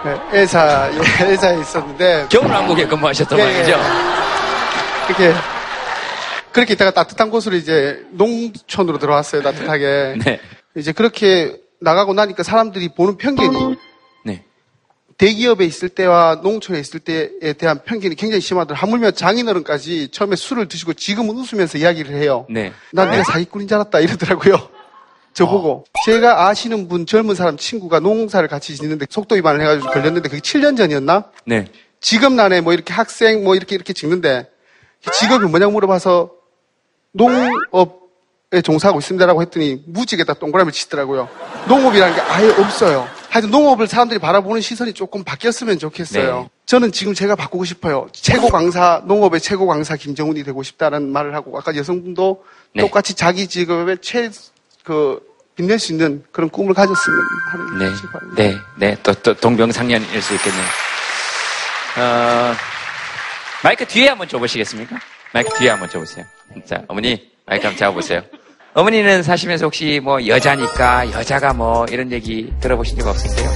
[0.04, 2.28] 네, L사, 예, L사에 있었는데.
[2.30, 3.78] 겨울왕국에 근무하셨단 예, 말이죠.
[5.06, 5.34] 그렇게,
[6.52, 10.16] 그렇게 있다가 따뜻한 곳으로 이제 농촌으로 들어왔어요, 따뜻하게.
[10.26, 10.39] 네.
[10.76, 13.76] 이제 그렇게 나가고 나니까 사람들이 보는 편견이.
[14.26, 14.43] 네.
[15.18, 18.82] 대기업에 있을 때와 농촌에 있을 때에 대한 편견이 굉장히 심하더라고요.
[18.82, 22.47] 하물며 장인어른까지 처음에 술을 드시고 지금은 웃으면서 이야기를 해요.
[22.49, 22.74] 네.
[22.91, 24.80] 난 네가 사기꾼인 줄 알았다 이러더라고요.
[25.34, 30.41] 저보고 제가 아시는 분 젊은 사람 친구가 농사를 같이 짓는데 속도 위반을 해가지고 걸렸는데 그게
[30.41, 31.25] 7년 전이었나?
[31.45, 31.67] 네.
[31.99, 34.49] 직업 난에 뭐 이렇게 학생 뭐 이렇게 이렇게 찍는데
[35.19, 36.32] 직업이 뭐냐고 물어봐서
[37.13, 41.29] 농업에 종사하고 있습니다라고 했더니 무지개다 동그라미 치더라고요.
[41.67, 43.07] 농업이라는 게 아예 없어요.
[43.29, 46.39] 하여튼 농업을 사람들이 바라보는 시선이 조금 바뀌었으면 좋겠어요.
[46.41, 46.49] 네.
[46.65, 48.07] 저는 지금 제가 바꾸고 싶어요.
[48.11, 52.43] 최고 강사, 농업의 최고 강사 김정훈이 되고 싶다는 말을 하고 아까 여성분도
[52.75, 52.82] 네.
[52.82, 54.29] 똑같이 자기 직업에 최,
[54.84, 55.19] 그,
[55.55, 57.19] 빛낼 수 있는 그런 꿈을 가졌으면
[57.51, 57.89] 하는 네.
[57.89, 58.43] 것이 바랍니다.
[58.43, 58.57] 네.
[58.77, 58.97] 네.
[59.03, 60.63] 또, 또 동병상련일 수 있겠네요.
[61.97, 62.55] 어,
[63.63, 64.97] 마이크 뒤에 한번 줘보시겠습니까?
[65.34, 66.25] 마이크 뒤에 한번 줘보세요.
[66.65, 68.21] 자, 어머니, 마이크 한번 잡아보세요.
[68.73, 73.49] 어머니는 사시면서 혹시 뭐 여자니까 여자가 뭐 이런 얘기 들어보신 적 없으세요?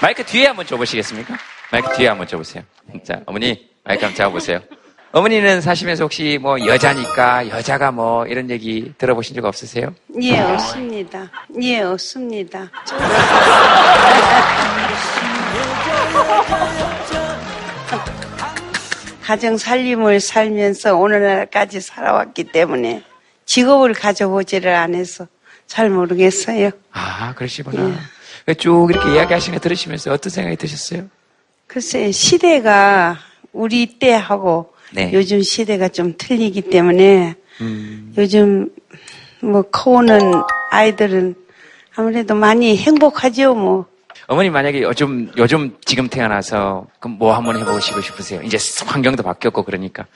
[0.00, 1.36] 마이크 뒤에 한번 줘보시겠습니까?
[1.70, 2.62] 마이크 뒤에 한번 줘보세요.
[3.04, 4.60] 자, 어머니, 마이크 한번 잡아보세요.
[5.12, 9.94] 어머니는 사시면서 혹시 뭐 여자니까 여자가 뭐 이런 얘기 들어보신 적 없으세요?
[10.20, 11.30] 예, 없습니다.
[11.62, 12.70] 예, 없습니다.
[19.22, 23.02] 가정 살림을 살면서 오늘날까지 살아왔기 때문에
[23.44, 25.26] 직업을 가져보지를 않아서
[25.66, 26.70] 잘 모르겠어요.
[26.92, 27.94] 아, 그러시구나.
[28.58, 31.08] 쭉 이렇게 이야기하시는 거 들으시면서 어떤 생각이 드셨어요?
[31.66, 33.18] 글쎄, 시대가
[33.52, 35.10] 우리 때하고 네.
[35.12, 38.70] 요즘 시대가 좀 틀리기 때문에 음, 요즘
[39.40, 40.18] 뭐 커오는
[40.70, 41.34] 아이들은
[41.96, 43.86] 아무래도 많이 행복하죠, 뭐.
[44.26, 48.42] 어머니 만약에 요즘 요즘 지금 태어나서 그럼 뭐 한번 해보시고 싶으세요?
[48.42, 50.06] 이제 환경도 바뀌었고 그러니까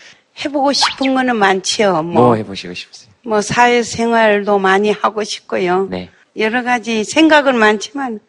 [0.44, 2.02] 해보고 싶은 거는 많지요.
[2.02, 3.10] 뭐, 뭐, 해보시고 싶으세요?
[3.24, 5.88] 뭐 사회생활도 많이 하고 싶고요.
[5.90, 6.10] 네.
[6.36, 8.20] 여러 가지 생각은 많지만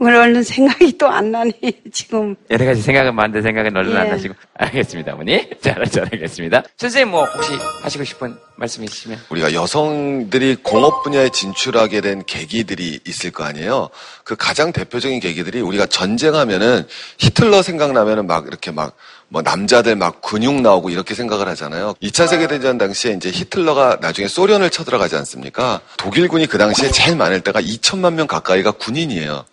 [0.00, 1.52] 뭘 얼른 생각이 또 안 나네,
[1.92, 2.36] 지금.
[2.50, 4.10] 여러 가지 생각은 많은데 생각은 얼른 안 예.
[4.12, 4.34] 나시고.
[4.54, 5.48] 알겠습니다, 어머니.
[5.60, 6.62] 잘, 잘하겠습니다.
[6.76, 7.50] 선생님 뭐 혹시
[7.82, 9.18] 하시고 싶은 말씀 있으시면?
[9.30, 13.90] 우리가 여성들이 공업 분야에 진출하게 된 계기들이 있을 거 아니에요.
[14.24, 16.86] 그 가장 대표적인 계기들이 우리가 전쟁하면은
[17.18, 18.94] 히틀러 생각나면은 막 이렇게 막
[19.30, 21.94] 뭐 남자들 막 근육 나오고 이렇게 생각을 하잖아요.
[22.02, 25.82] 2차 세계대전 당시에 이제 히틀러가 나중에 소련을 쳐들어가지 않습니까?
[25.98, 29.44] 독일군이 그 당시에 제일 많을 때가 2천만 명 가까이가 군인이에요.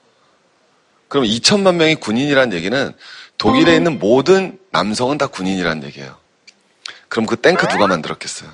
[1.08, 2.94] 그럼 2천만 명이 군인이라는 얘기는
[3.38, 6.18] 독일에 있는 모든 남성은 다 군인이라는 얘기예요.
[7.10, 8.50] 그럼 그 탱크 누가 만들었겠어요?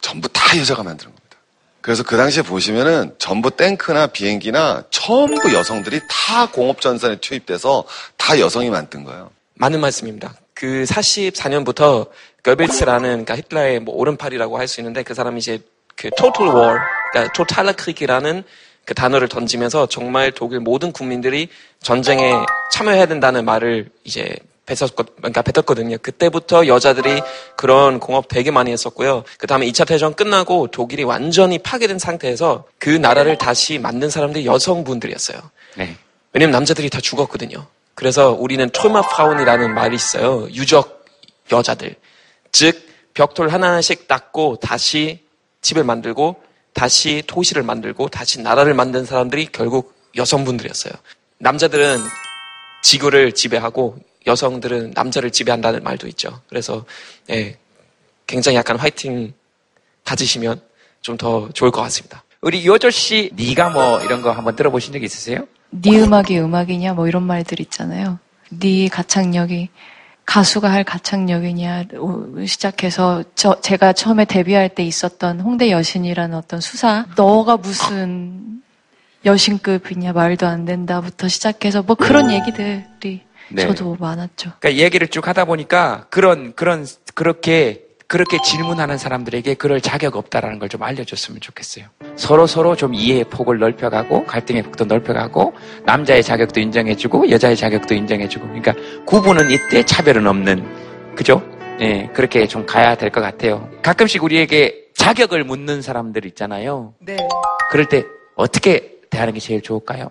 [0.00, 1.36] 전부 다 여자가 만드는 겁니다.
[1.80, 7.84] 그래서 그 당시에 보시면은 전부 탱크나 비행기나 전부 여성들이 다 공업전선에 투입돼서
[8.16, 9.30] 다 여성이 만든 거예요.
[9.54, 10.34] 맞는 말씀입니다.
[10.54, 12.08] 그 44년부터
[12.42, 15.60] 거벨츠라는 그러니까 히틀러의 뭐 오른팔이라고 할 수 있는데 그 사람이 이제
[15.96, 16.78] 그 total war,
[17.12, 18.44] 그러니까 totaler Krieg이라는
[18.84, 21.48] 그 단어를 던지면서 정말 독일 모든 국민들이
[21.82, 22.34] 전쟁에
[22.72, 24.34] 참여해야 된다는 말을 이제
[24.66, 25.98] 뱉었거, 그러니까 뱉었거든요.
[25.98, 27.20] 그때부터 여자들이
[27.56, 29.24] 그런 공업 되게 많이 했었고요.
[29.38, 35.38] 그 다음에 2차 대전 끝나고 독일이 완전히 파괴된 상태에서 그 나라를 다시 만든 사람들이 여성분들이었어요.
[35.76, 35.96] 네.
[36.32, 37.66] 왜냐면 남자들이 다 죽었거든요.
[37.94, 40.48] 그래서 우리는 토마 파운이라는 말이 있어요.
[40.52, 41.04] 유적
[41.50, 41.96] 여자들.
[42.52, 42.80] 즉,
[43.14, 45.20] 벽돌 하나하나씩 닦고 다시
[45.60, 46.36] 집을 만들고
[46.72, 50.92] 다시 도시를 만들고 다시 나라를 만든 사람들이 결국 여성분들이었어요.
[51.38, 52.00] 남자들은
[52.82, 56.40] 지구를 지배하고 여성들은 남자를 지배한다는 말도 있죠.
[56.48, 56.84] 그래서
[57.30, 57.58] 예,
[58.26, 59.32] 굉장히 약간 화이팅
[60.04, 60.60] 가지시면
[61.02, 62.24] 좀 더 좋을 것 같습니다.
[62.40, 65.46] 우리 요조 씨, 네가 뭐 이런 거 한번 들어보신 적 있으세요?
[65.70, 68.18] 네 음악이 음악이냐 뭐 이런 말들 있잖아요.
[68.50, 69.68] 네 가창력이
[70.24, 77.06] 가수가 할 가창력이냐 어, 시작해서 저 제가 처음에 데뷔할 때 있었던 홍대 여신이라는 어떤 수사
[77.16, 78.62] 너가 무슨
[79.24, 83.66] 여신급이냐 말도 안 된다부터 시작해서 뭐 그런 얘기들이 네.
[83.66, 84.52] 저도 많았죠.
[84.58, 90.68] 그러니까 얘기를 쭉 하다 보니까 그런 그런 그렇게 그렇게 질문하는 사람들에게 그럴 자격 없다라는 걸
[90.68, 91.86] 좀 알려줬으면 좋겠어요.
[92.16, 95.54] 서로 서로 좀 이해의 폭을 넓혀가고 갈등의 폭도 넓혀가고
[95.84, 98.74] 남자의 자격도 인정해주고 여자의 자격도 인정해주고 그러니까
[99.06, 101.42] 구분은 있대 차별은 없는 그죠?
[101.80, 103.70] 예 그렇게 좀 가야 될 것 같아요.
[103.82, 106.92] 가끔씩 우리에게 자격을 묻는 사람들 있잖아요.
[107.00, 107.16] 네.
[107.70, 108.04] 그럴 때
[108.36, 110.10] 어떻게 대하는 게 제일 좋을까요?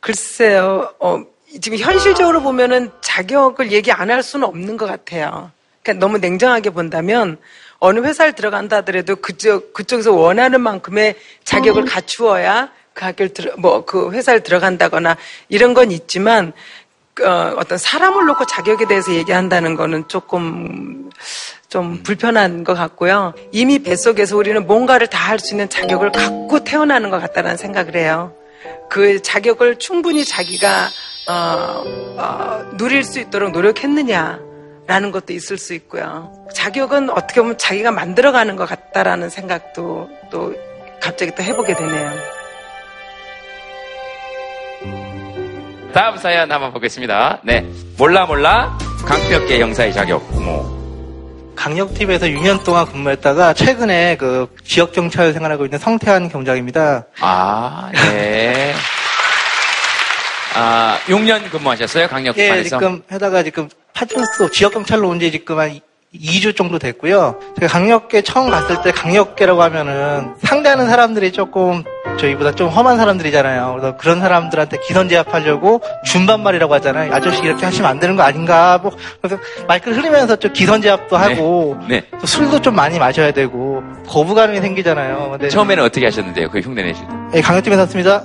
[0.00, 1.22] 글쎄요, 어,
[1.60, 5.50] 지금 현실적으로 보면은 자격을 얘기 안 할 수는 없는 것 같아요.
[5.84, 7.36] 그러니까 너무 냉정하게 본다면
[7.78, 14.10] 어느 회사를 들어간다 하더라도 그쪽, 그쪽에서 원하는 만큼의 자격을 갖추어야 그 학교를 들어, 뭐, 그
[14.12, 15.16] 회사를 들어간다거나
[15.48, 16.52] 이런 건 있지만,
[17.22, 21.10] 어, 어떤 사람을 놓고 자격에 대해서 얘기한다는 거는 조금
[21.68, 23.34] 좀 불편한 것 같고요.
[23.52, 28.32] 이미 뱃속에서 우리는 뭔가를 다 할 수 있는 자격을 갖고 태어나는 것 같다는 생각을 해요.
[28.88, 30.88] 그 자격을 충분히 자기가
[31.28, 31.82] 어,
[32.16, 34.38] 어, 누릴 수 있도록 노력했느냐
[34.86, 36.30] 라는 것도 있을 수 있고요.
[36.52, 40.54] 자격은 어떻게 보면 자기가 만들어가는 것 같다라는 생각도 또
[41.00, 42.12] 갑자기 또 해보게 되네요.
[45.94, 47.40] 다음 사연 한번 보겠습니다.
[47.44, 47.64] 네.
[47.96, 48.76] 몰라 몰라
[49.06, 50.74] 강력계 형사의 자격 부모.
[51.56, 57.06] 강력팀에서 6년 동안 근무했다가 최근에 그 지역 경찰 생활하고 있는 성태한 경장입니다.
[57.20, 58.74] 아, 네.
[60.56, 62.04] 아, 6년 근무하셨어요?
[62.04, 62.78] 예, 강력반에서?
[62.78, 65.80] 지금 하다가 지금 파출소 지역 경찰로 온 지 지금 한
[66.14, 67.40] 2주 정도 됐고요.
[67.58, 71.82] 제가 강력계 처음 갔을 때 강력계라고 하면은 상대하는 사람들이 조금
[72.20, 73.72] 저희보다 좀 험한 사람들이잖아요.
[73.76, 77.12] 그래서 그런 사람들한테 기선 제압하려고 준반말이라고 하잖아요.
[77.12, 78.78] 아저씨 이렇게 하시면 안 되는 거 아닌가?
[78.80, 82.04] 뭐 그래서 마이크를 흐리면서 좀 기선 제압도 하고 네.
[82.20, 85.30] 또 술도 좀 많이 마셔야 되고 거부감이 생기잖아요.
[85.32, 86.48] 근데 처음에는 어떻게 하셨는데요?
[86.50, 87.38] 그 흉내 내실 때?
[87.38, 88.22] 예, 강력팀에 샀습니다.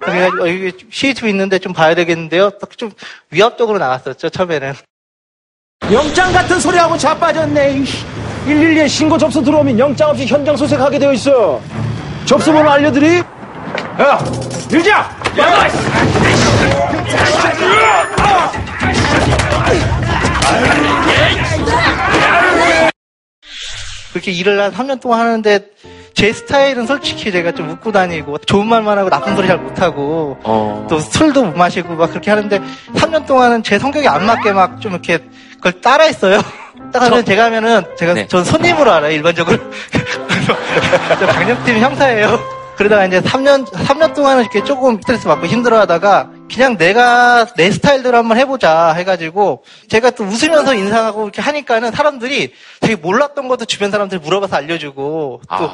[0.00, 2.50] 그래가지고 여기 CCTV 있는데 좀 봐야 되겠는데요.
[2.50, 2.90] 딱좀
[3.30, 4.74] 위압적으로 나왔었죠 처음에는.
[5.90, 7.74] 영장 같은 소리하고 자빠졌네.
[7.78, 8.04] 이씨.
[8.46, 11.60] 112에 신고 접수 들어오면 영장 없이 현장 소색하게 되어 있어.
[12.24, 13.18] 접수 번호 알려드리?
[13.18, 14.18] 야,
[14.68, 15.08] 들자!
[24.12, 25.60] 그렇게 일을 한 3년 동안 하는데
[26.14, 30.86] 제 스타일은 솔직히 제가 좀 웃고 다니고 좋은 말만 하고 나쁜 소리 잘 못하고 어.
[30.88, 32.60] 또 술도 못 마시고 막 그렇게 하는데
[32.94, 35.18] 3년 동안은 제 성격이 안 맞게 막 좀 이렇게
[35.62, 36.40] 그걸 따라했어요.
[36.92, 38.26] 따라하면 제가 하면은 제가 네.
[38.26, 39.58] 전 손님으로 알아요 일반적으로.
[41.20, 42.38] 저 강력팀 형사예요.
[42.76, 48.38] 그러다가 이제 3년 3년 동안은 이렇게 조금 스트레스 받고 힘들어하다가 그냥 내가 내 스타일대로 한번
[48.38, 54.56] 해보자 해가지고 제가 또 웃으면서 인사하고 이렇게 하니까는 사람들이 되게 몰랐던 것도 주변 사람들이 물어봐서
[54.56, 55.70] 알려주고 또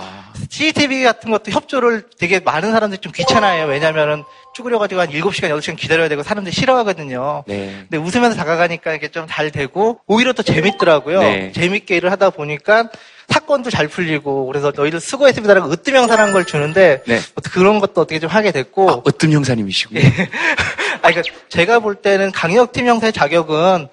[0.51, 3.66] CCTV 같은 것도 협조를 되게 많은 사람들이 좀 귀찮아해요.
[3.66, 4.24] 왜냐면은
[4.59, 7.44] 쭈그려가지고 한 7시간, 8시간 기다려야 되고 사람들이 싫어하거든요.
[7.46, 7.86] 네.
[7.88, 11.20] 근데 웃으면서 다가가니까 이게 좀 잘 되고 오히려 더 재밌더라고요.
[11.20, 11.52] 네.
[11.52, 12.88] 재밌게 일을 하다 보니까
[13.28, 17.20] 사건도 잘 풀리고 그래서 너희들 수고했습니다라고 으뜸 형사라는 걸 주는데 네.
[17.34, 19.94] 어떻게 그런 것도 어떻게 좀 하게 됐고 으뜸 형사님이시고.
[21.02, 23.88] 아, 그러니까 제가 볼 때는 강력팀 형사의 자격은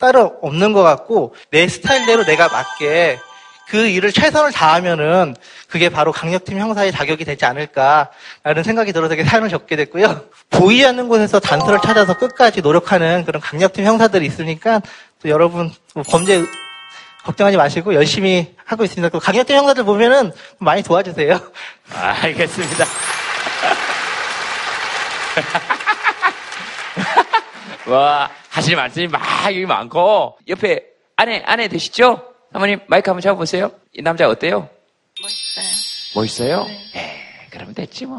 [0.00, 3.18] 따로 없는 것 같고 내 스타일대로 내가 맞게
[3.70, 5.36] 그 일을 최선을 다하면은
[5.68, 10.24] 그게 바로 강력팀 형사의 자격이 되지 않을까라는 생각이 들어서 이렇게 사연을 적게 됐고요.
[10.50, 14.82] 보이지 않는 곳에서 단서를 찾아서 끝까지 노력하는 그런 강력팀 형사들이 있으니까
[15.22, 16.44] 또 여러분 뭐 범죄
[17.22, 19.08] 걱정하지 마시고 열심히 하고 있습니다.
[19.10, 21.38] 그 강력팀 형사들 보면은 많이 도와주세요.
[21.94, 22.84] 아, 알겠습니다.
[27.86, 30.82] 와, 하실 말씀이 막 여기 많고, 옆에
[31.16, 32.29] 아내, 아내 되시죠?
[32.52, 33.70] 사모님, 마이크 한번 잡아보세요.
[33.92, 34.68] 이 남자 어때요?
[35.22, 35.66] 멋있어요.
[36.14, 36.64] 멋있어요?
[36.94, 37.20] 네.
[37.50, 38.18] 그러면 됐지 뭐.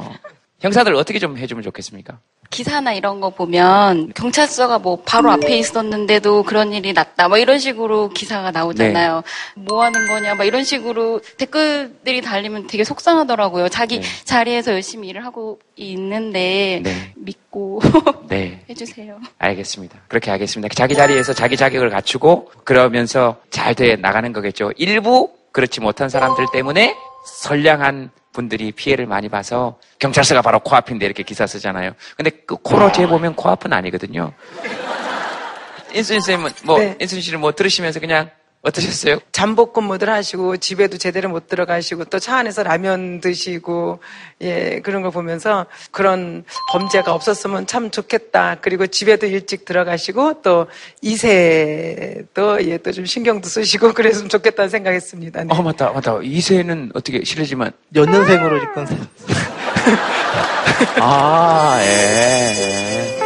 [0.62, 2.20] 형사들 어떻게 좀 해주면 좋겠습니까?
[2.51, 7.30] 기사나 이런 거 보면 경찰서가 뭐 바로 앞에 있었는데도 그런 일이 났다.
[7.30, 9.24] 뭐 이런 식으로 기사가 나오잖아요.
[9.55, 10.36] 뭐 하는 거냐.
[10.36, 13.70] 막 이런 식으로 댓글들이 달리면 되게 속상하더라고요.
[13.70, 17.14] 자기 자리에서 열심히 일을 하고 있는데 네.
[17.16, 17.82] 믿고
[18.28, 18.64] 네.
[18.70, 19.20] 해주세요.
[19.39, 19.97] 알겠습니다.
[20.09, 20.74] 그렇게 하겠습니다.
[20.76, 24.74] 자기 자리에서 자기 자격을 갖추고 그러면서 잘 돼 나가는 거겠죠.
[24.76, 26.93] 일부 그렇지 못한 사람들 때문에
[27.26, 31.94] 선량한 분들이 피해를 많이 봐서 경찰서가 바로 코앞인데 이렇게 기사 쓰잖아요.
[32.16, 34.34] 근데 그 코로 재보면 코앞은 아니거든요.
[35.94, 36.96] 인순 쌤은 뭐 네.
[37.00, 38.30] 인순 씨는 뭐 들으시면서 그냥
[38.64, 39.18] 어떠셨어요?
[39.32, 43.97] 잠복 근무들 하시고 집에도 제대로 못 들어가시고 또 차 안에서 라면 드시고
[44.41, 48.57] 예 그런 걸 보면서 그런 범죄가 없었으면 참 좋겠다.
[48.62, 50.68] 그리고 집에도 일찍 들어가시고 또
[51.01, 55.43] 이세도 예 또 좀 신경도 쓰시고 그랬으면 좋겠다는 생각했습니다.
[55.45, 55.49] 네.
[55.51, 58.86] 어 맞다 맞다 이세는 어떻게 실례지만 연년생으로 지금
[60.99, 62.53] 아 예.
[62.59, 63.20] 예.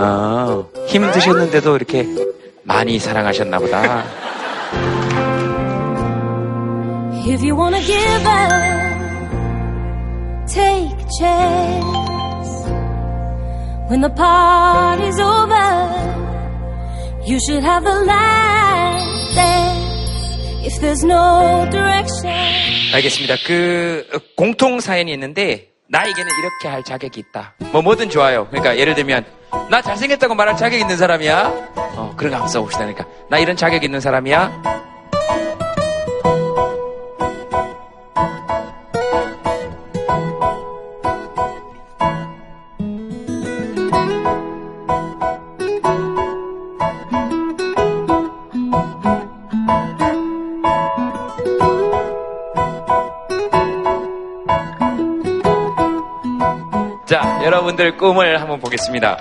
[0.00, 2.06] 아 힘 드셨는데도 이렇게
[2.64, 4.04] 많이 사랑하셨나 보다.
[7.26, 8.52] If you wanna give up,
[10.46, 11.94] take a chance.
[13.88, 15.54] When the party's over,
[17.26, 20.66] you should have the last dance.
[20.66, 22.32] If there's no direction.
[22.94, 23.36] 알겠습니다.
[23.46, 27.54] 그 어, 공통 사연이 있는데 나에게는 이렇게 할 자격이 있다.
[27.72, 28.46] 뭐 뭐든 좋아요.
[28.48, 29.24] 그러니까 예를 들면
[29.70, 31.52] 나 잘생겼다고 말할 자격 있는 사람이야.
[31.96, 32.84] 어 그런 거 한번 써봅시다.
[32.84, 34.62] 그러니까 나 이런 자격 있는 사람이야.
[57.84, 59.18] 자, 여러분들 꿈을 한번 보겠습니다.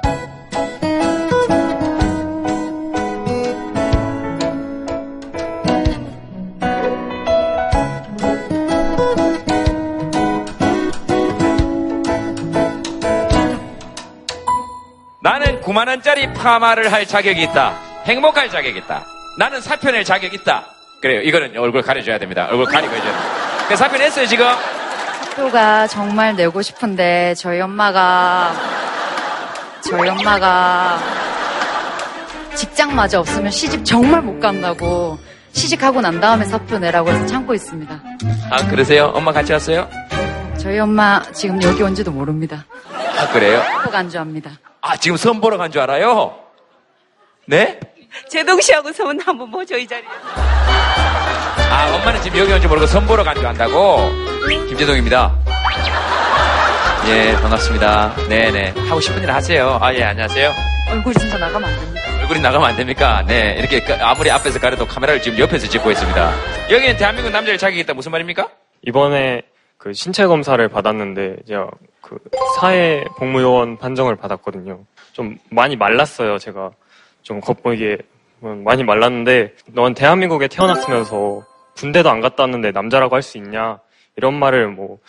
[15.22, 17.78] 나는 9만 원짜리 파마를 할 자격이 있다.
[18.06, 19.06] 행복할 자격이 있다.
[19.38, 20.66] 나는 사표 낼 자격이 있다.
[21.02, 21.22] 그래요.
[21.22, 22.48] 이거는 얼굴 가려줘야 됩니다.
[22.50, 23.68] 얼굴 가리고 해줘야 됩니다.
[23.68, 24.46] 그 사표 냈어요, 지금?
[25.34, 28.54] 학교가 정말 내고 싶은데 저희 엄마가
[29.82, 31.00] 저희 엄마가
[32.56, 35.18] 직장마저 없으면 시집 정말 못 간다고
[35.54, 38.02] 시집하고 난 다음에 사표 내라고 해서 참고 있습니다.
[38.52, 39.12] 아, 그러세요?
[39.14, 39.90] 엄마 같이 왔어요?
[40.60, 42.66] 저희 엄마 지금 여기 온지도 모릅니다.
[43.18, 43.62] 아, 그래요?
[43.84, 44.52] 꼭 안주합니다.
[44.82, 46.36] 아, 지금 선 보러 간 줄 알아요?
[47.48, 47.80] 네?
[48.30, 50.06] 제동 씨하고 서면 한번 보죠, 이 자리에.
[51.58, 54.10] 아, 엄마는 지금 여기 온지 모르고 선 보러 간 줄 안다고?
[54.70, 55.34] 김재동입니다.
[57.08, 58.16] 예, 반갑습니다.
[58.30, 58.74] 네네.
[58.88, 59.78] 하고 싶은 일 하세요.
[59.82, 60.54] 아, 예, 안녕하세요.
[60.92, 62.02] 얼굴 진짜 나가면 안 됩니다.
[62.22, 63.24] 얼굴이 나가면 안 됩니까?
[63.28, 63.56] 네.
[63.60, 66.32] 이렇게 그- 아무리 앞에서 가려도 카메라를 지금 옆에서 찍고 있습니다.
[66.72, 67.94] 여기는 대한민국 남자를 자격이 있다.
[67.94, 68.48] 무슨 말입니까?
[68.84, 69.42] 이번에
[69.78, 71.68] 그 신체 검사를 받았는데 제가
[72.02, 72.18] 그
[72.60, 74.80] 사회 복무요원 판정을 받았거든요.
[75.12, 76.38] 좀 많이 말랐어요.
[76.38, 76.72] 제가
[77.22, 77.98] 좀 겉보이게
[78.48, 83.80] 많이 말랐는데 넌 대한민국에 태어났으면서 군대도 안 갔다 왔는데 남자라고 할 수 있냐
[84.16, 85.00] 이런 말을 뭐,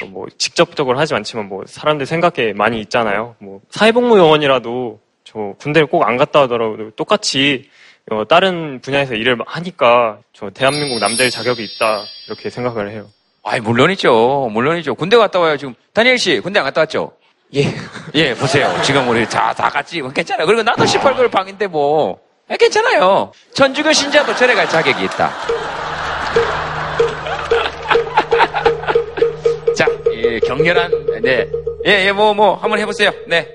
[0.00, 3.34] 또뭐 직접적으로 하지 않지만 뭐 사람들 생각에 많이 있잖아요.
[3.40, 7.68] 뭐 사회복무 요원이라도 저 군대를 꼭 안 갔다 오더라도 똑같이
[8.10, 13.06] 어, 다른 분야에서 일을 하니까 저 대한민국 남자의 자격이 있다 이렇게 생각을 해요.
[13.44, 14.50] 아이, 물론이죠.
[14.52, 14.94] 물론이죠.
[14.94, 15.56] 군대 갔다 와요.
[15.56, 17.10] 지금, 다니엘 씨, 군대 안 갔다 왔죠?
[17.56, 17.64] 예.
[18.14, 18.72] 예, 보세요.
[18.84, 20.46] 지금 우리 다, 다 같이, 괜찮아요.
[20.46, 22.20] 그리고 나도 18개월 방인데 뭐,
[22.50, 23.30] 예, 괜찮아요.
[23.54, 25.30] 천주교 신자도 절에 갈 자격이 있다.
[29.76, 31.48] 자, 예, 격렬한, 네.
[31.86, 33.10] 예, 예, 뭐, 뭐, 한번 해보세요.
[33.26, 33.48] 네.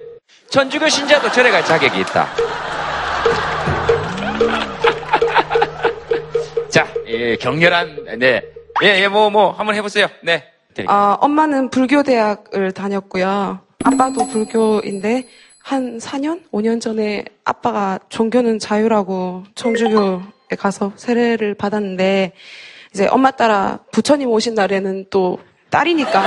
[0.49, 2.27] 천주교 신자도 절에 갈 자격이 있다.
[6.69, 8.41] 자, 예, 격렬한, 네.
[8.83, 10.07] 예, 예, 뭐, 뭐, 한번 해보세요.
[10.23, 10.43] 네.
[10.87, 13.59] 아, 엄마는 불교 대학을 다녔고요.
[13.83, 15.27] 아빠도 불교인데
[15.67, 22.31] 한 4년, 5년 전에 아빠가 종교는 자유라고 천주교에 가서 세례를 받았는데
[22.93, 25.39] 이제 엄마 따라 부처님 오신 날에는 또
[25.69, 26.23] 딸이니까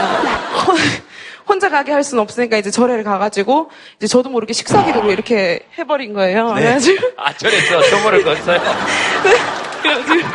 [1.49, 6.53] 혼자 가게 할 수는 없으니까 이제 절에를 가가지고 이제 저도 모르게 식사기로 이렇게 해버린 거예요.
[6.53, 6.61] 네.
[6.61, 8.61] 그래가지고 아, 절에서 소모를 걷어요.
[9.81, 10.29] 그래가지고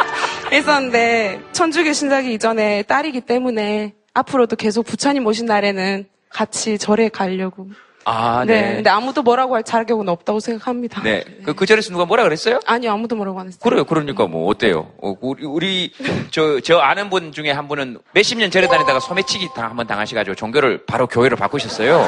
[0.51, 7.67] 했었는데 천주교 신자기 이전에 딸이기 때문에 앞으로도 계속 부처님 오신 날에는 같이 절에 가려고.
[8.07, 8.61] 아, 네.
[8.61, 8.75] 네.
[8.75, 11.01] 근데 아무도 뭐라고 할 자격은 없다고 생각합니다.
[11.01, 11.23] 네.
[11.43, 12.59] 그, 그 절에서 누가 뭐라 그랬어요?
[12.65, 13.59] 아니요, 아무도 뭐라고 안 했어요.
[13.63, 13.83] 그래요.
[13.83, 14.91] 그러니까 뭐 어때요?
[15.01, 15.91] 어, 우리, 우리
[16.29, 20.35] 저, 저 아는 분 중에 한 분은 몇십 년 절에 다니다가 소매치기 당 한번 당하셔가지고
[20.35, 22.07] 종교를 바로 교회로 바꾸셨어요.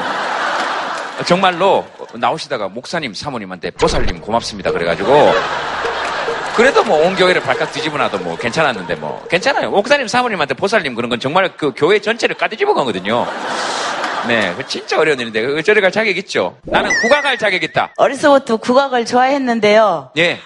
[1.26, 1.84] 정말로
[2.14, 4.70] 나오시다가 목사님, 사모님한테 보살님 고맙습니다.
[4.70, 5.32] 그래가지고
[6.54, 9.70] 그래도 뭐 온 교회를 발칵 뒤집어 놔도 뭐 괜찮았는데 뭐 괜찮아요.
[9.72, 13.26] 목사님, 사모님한테 보살님 그런 건 정말 그 교회 전체를 까뒤집어 가거든요.
[14.26, 16.58] 네, 그 진짜 어려운 일인데 그 절에 갈 자격 있죠.
[16.62, 17.92] 나는 국가 갈 자격 있다.
[17.96, 20.10] 어려서부터 국악을 좋아했는데요.
[20.18, 20.38] 예.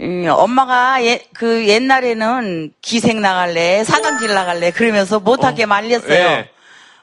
[0.00, 6.12] 음, 엄마가 예- 그 옛날에는 기생 나갈래, 사강질 나갈래 그러면서 못하게 말렸어요.
[6.14, 6.50] 예.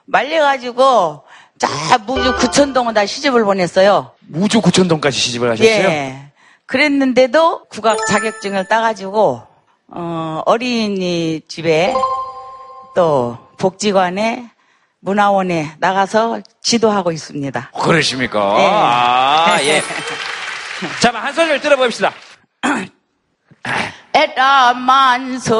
[0.05, 1.23] 말려가지고
[1.59, 4.11] 자 무주 구천동은 다 시집을 보냈어요.
[4.21, 5.71] 무주 구천동까지 시집을 하셨어요?
[5.87, 6.31] 예.
[6.65, 9.43] 그랬는데도 국악 자격증을 따가지고
[9.91, 11.93] 어, 어린이 집에
[12.95, 14.49] 또 복지관에
[15.01, 17.71] 문화원에 나가서 지도하고 있습니다.
[17.81, 18.55] 그러십니까?
[18.59, 18.67] 예.
[18.67, 19.81] 아, 예.
[21.01, 22.13] 자, 한 소절 들어봅시다.
[24.13, 25.55] 에라 만서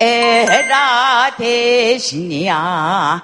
[0.00, 3.22] 에라 대신이야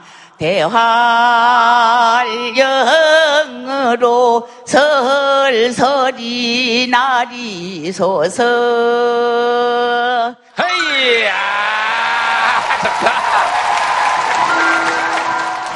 [3.52, 6.08] 대활영으로 설설이
[6.90, 8.42] 나리소서
[10.60, 11.32] 헤이야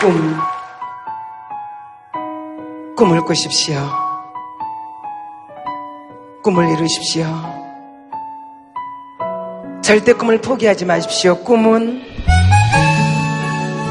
[0.01, 0.36] 꿈
[2.97, 3.78] 꿈을 꾸십시오.
[6.42, 7.26] 꿈을 이루십시오.
[9.82, 11.36] 절대 꿈을 포기하지 마십시오.
[11.42, 12.03] 꿈은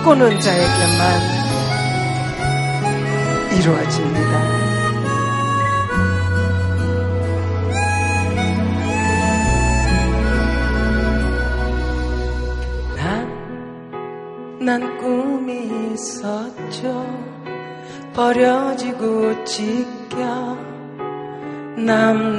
[0.03, 1.21] 꾸는 자에게만
[3.59, 4.65] 이루어집니다.
[12.95, 15.44] 난, 난 꿈이
[15.95, 17.05] 있었죠.
[18.13, 20.57] 버려지고 찢겨
[21.77, 22.35] 남루하여도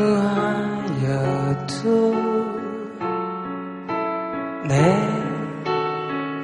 [4.68, 4.94] 내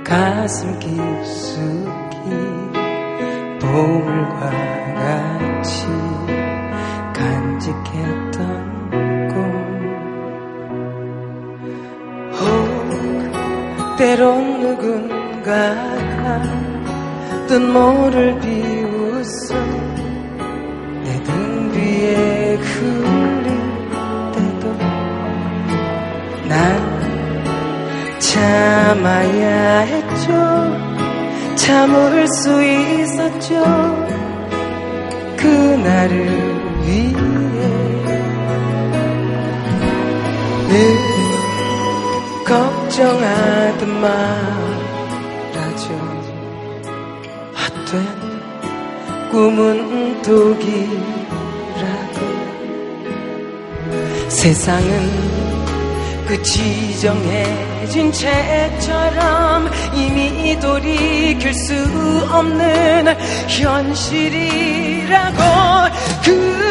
[0.04, 2.30] 가슴 깊숙이
[3.60, 4.50] 보물과
[4.94, 5.86] 같이
[7.14, 8.40] 간직했던
[9.28, 9.32] 꿈
[13.98, 16.71] 때론 누군가가
[17.52, 19.54] 뜻모를 비웃음
[21.04, 23.44] 내등 뒤에 흘릴
[24.32, 24.72] 때도
[26.48, 30.32] 난 참아야 했죠.
[31.56, 33.62] 참을 수 있었죠.
[35.36, 36.10] 그날을
[36.86, 37.12] 위해.
[40.70, 40.74] 늘
[42.46, 44.51] 걱정하듯 말
[49.32, 50.92] 꿈은 독이라고
[54.28, 55.32] 세상은
[56.28, 61.74] 그 지정해진 채처럼 이미 돌이킬 수
[62.30, 63.06] 없는
[63.48, 65.38] 현실이라고
[66.22, 66.61] 그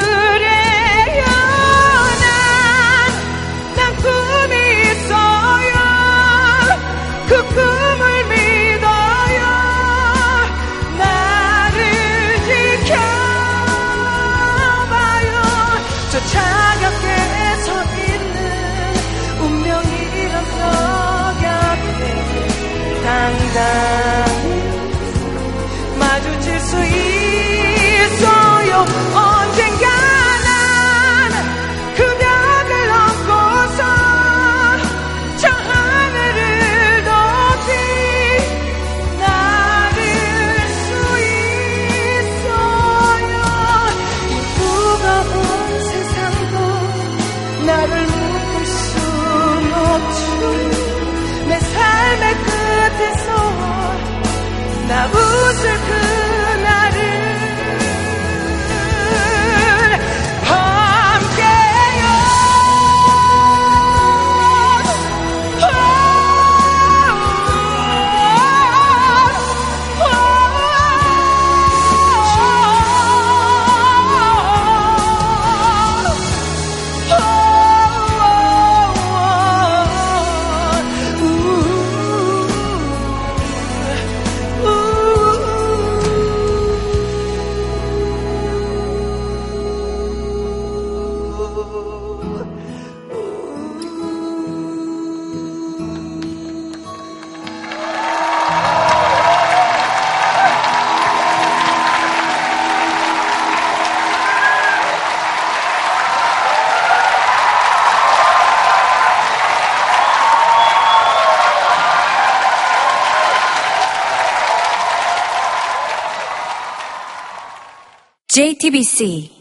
[118.32, 119.41] JTBC